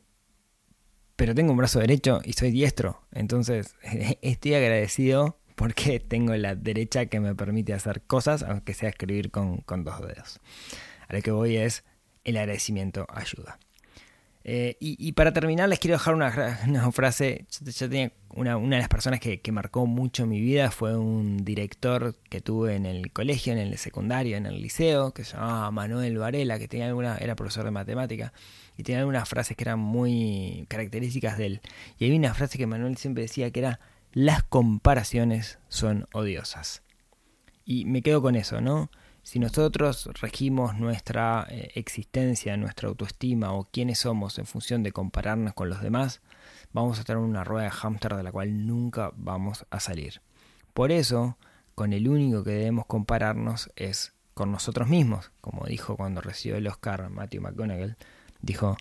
pero 1.17 1.35
tengo 1.35 1.53
un 1.53 1.59
brazo 1.59 1.81
derecho 1.81 2.21
y 2.25 2.35
soy 2.35 2.51
diestro. 2.51 3.03
Entonces, 3.13 3.75
estoy 4.23 4.55
agradecido 4.55 5.39
porque 5.55 5.99
tengo 6.01 6.35
la 6.37 6.55
derecha 6.55 7.07
que 7.07 7.19
me 7.19 7.35
permite 7.35 7.73
hacer 7.73 8.03
cosas, 8.03 8.43
aunque 8.43 8.75
sea 8.75 8.91
escribir 8.91 9.31
con, 9.31 9.59
con 9.59 9.85
dos 9.85 10.01
dedos. 10.01 10.41
A 11.09 11.15
lo 11.15 11.23
que 11.23 11.31
voy 11.31 11.57
es, 11.57 11.85
el 12.25 12.37
agradecimiento 12.37 13.07
ayuda. 13.09 13.59
Eh, 14.49 14.77
y, 14.79 15.11
para 15.11 15.33
terminar, 15.33 15.69
les 15.69 15.81
quiero 15.81 15.97
dejar 15.97 16.15
una, 16.15 16.31
frase. 16.93 17.47
Yo, 17.51 17.89
tenía 17.89 18.13
una, 18.29 18.57
una, 18.57 18.77
de 18.77 18.81
las 18.83 18.89
personas 18.89 19.19
que, 19.19 19.41
marcó 19.51 19.87
mucho 19.87 20.25
mi 20.25 20.41
vida 20.41 20.71
fue 20.71 20.97
un 20.97 21.45
director 21.45 22.15
que 22.31 22.41
tuve 22.41 22.77
en 22.77 22.87
el 22.87 23.13
colegio, 23.13 23.53
en 23.53 23.59
el 23.59 23.77
secundario, 23.77 24.37
en 24.37 24.47
el 24.47 24.63
liceo, 24.63 25.11
que 25.11 25.25
se 25.25 25.37
llamaba 25.37 25.73
Manuel 25.73 26.19
Varela, 26.19 26.61
que 26.61 26.69
tenía 26.69 26.87
alguna, 26.87 27.17
era 27.17 27.35
profesor 27.35 27.65
de 27.65 27.73
matemática, 27.73 28.33
y 28.77 28.85
tenía 28.85 29.01
algunas 29.01 29.29
frases 29.29 29.57
que 29.57 29.65
eran 29.65 29.81
muy 29.81 30.65
características 30.69 31.39
de 31.39 31.47
él. 31.47 31.61
Y 31.99 32.05
había 32.05 32.17
una 32.17 32.33
frase 32.33 32.57
que 32.57 32.69
Manuel 32.69 32.97
siempre 32.99 33.23
decía 33.23 33.51
que 33.51 33.59
era: 33.59 33.81
Las 34.13 34.45
comparaciones 34.45 35.59
son 35.69 36.07
odiosas. 36.13 36.85
Y 37.65 37.85
me 37.85 38.01
quedo 38.01 38.23
con 38.23 38.37
eso, 38.37 38.61
¿no? 38.61 38.91
Si 39.27 39.41
nosotros 39.41 40.09
regimos 40.21 40.77
nuestra 40.77 41.49
eh, 41.51 41.73
existencia, 41.75 42.57
nuestra 42.57 42.89
autoestima 42.89 43.53
o 43.55 43.65
quiénes 43.65 43.99
somos 43.99 44.39
en 44.39 44.47
función 44.47 44.85
de 44.85 44.93
compararnos 44.93 45.53
con 45.53 45.69
los 45.69 45.83
demás, 45.83 46.21
vamos 46.73 46.97
a 46.97 47.01
estar 47.01 47.17
en 47.17 47.25
una 47.25 47.43
rueda 47.43 47.65
de 47.65 47.73
hámster 47.73 48.15
de 48.15 48.23
la 48.23 48.31
cual 48.31 48.69
nunca 48.69 49.11
vamos 49.17 49.67
a 49.69 49.81
salir. 49.81 50.21
Por 50.73 50.93
eso, 50.93 51.39
con 51.75 51.93
el 51.93 52.07
único 52.07 52.45
que 52.45 52.53
debemos 52.53 52.87
compararnos 52.87 53.69
es 53.75 54.13
con 54.33 54.53
nosotros 54.53 54.87
mismos, 54.87 55.33
como 55.41 55.67
dijo 55.67 55.97
cuando 55.97 56.21
recibió 56.21 56.59
el 56.59 56.69
Oscar 56.69 57.11
Matthew 57.11 57.43
McConaughey, 57.43 57.97
dijo, 58.43 58.77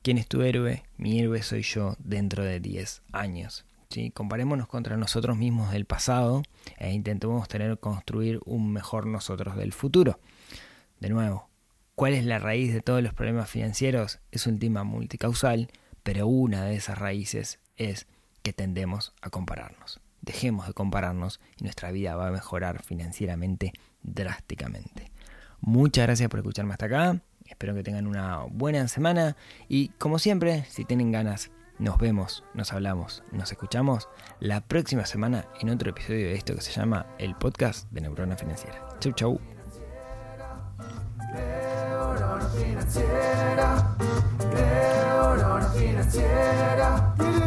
¿quién 0.00 0.16
es 0.16 0.26
tu 0.28 0.40
héroe? 0.40 0.82
Mi 0.96 1.20
héroe 1.20 1.42
soy 1.42 1.60
yo 1.60 1.96
dentro 1.98 2.42
de 2.42 2.58
10 2.58 3.02
años. 3.12 3.66
Comparémonos 4.14 4.68
contra 4.68 4.96
nosotros 4.96 5.36
mismos 5.36 5.72
del 5.72 5.84
pasado 5.84 6.42
e 6.78 6.92
intentemos 6.92 7.48
tener 7.48 7.76
construir 7.80 8.38
un 8.44 8.72
mejor 8.72 9.06
nosotros 9.06 9.56
del 9.56 9.72
futuro. 9.72 10.20
De 11.00 11.08
nuevo, 11.08 11.48
¿cuál 11.96 12.14
es 12.14 12.24
la 12.24 12.38
raíz 12.38 12.72
de 12.72 12.82
todos 12.82 13.02
los 13.02 13.14
problemas 13.14 13.50
financieros? 13.50 14.20
Es 14.30 14.46
un 14.46 14.60
tema 14.60 14.84
multicausal, 14.84 15.72
pero 16.04 16.28
una 16.28 16.64
de 16.66 16.76
esas 16.76 16.98
raíces 16.98 17.58
es 17.76 18.06
que 18.44 18.52
tendemos 18.52 19.12
a 19.22 19.30
compararnos. 19.30 19.98
Dejemos 20.20 20.68
de 20.68 20.72
compararnos 20.72 21.40
y 21.56 21.64
nuestra 21.64 21.90
vida 21.90 22.14
va 22.14 22.28
a 22.28 22.32
mejorar 22.32 22.84
financieramente 22.84 23.72
drásticamente. 24.04 25.10
Muchas 25.60 26.06
gracias 26.06 26.28
por 26.28 26.38
escucharme 26.38 26.74
hasta 26.74 26.86
acá. 26.86 27.20
Espero 27.44 27.74
que 27.74 27.82
tengan 27.82 28.06
una 28.06 28.44
buena 28.44 28.86
semana 28.86 29.36
y 29.68 29.88
como 29.98 30.20
siempre, 30.20 30.64
si 30.68 30.84
tienen 30.84 31.10
ganas 31.10 31.50
nos 31.80 31.98
vemos, 31.98 32.44
nos 32.54 32.72
hablamos, 32.72 33.24
nos 33.32 33.50
escuchamos 33.50 34.08
la 34.38 34.60
próxima 34.60 35.06
semana 35.06 35.46
en 35.60 35.70
otro 35.70 35.90
episodio 35.90 36.26
de 36.26 36.34
esto 36.34 36.54
que 36.54 36.60
se 36.60 36.72
llama 36.72 37.06
el 37.18 37.34
podcast 37.34 37.90
de 37.90 38.02
Neurona 38.02 38.36
Financiera. 38.36 38.86
Chau, 39.00 39.12
chau. 39.12 39.40
financiera. 45.74 47.39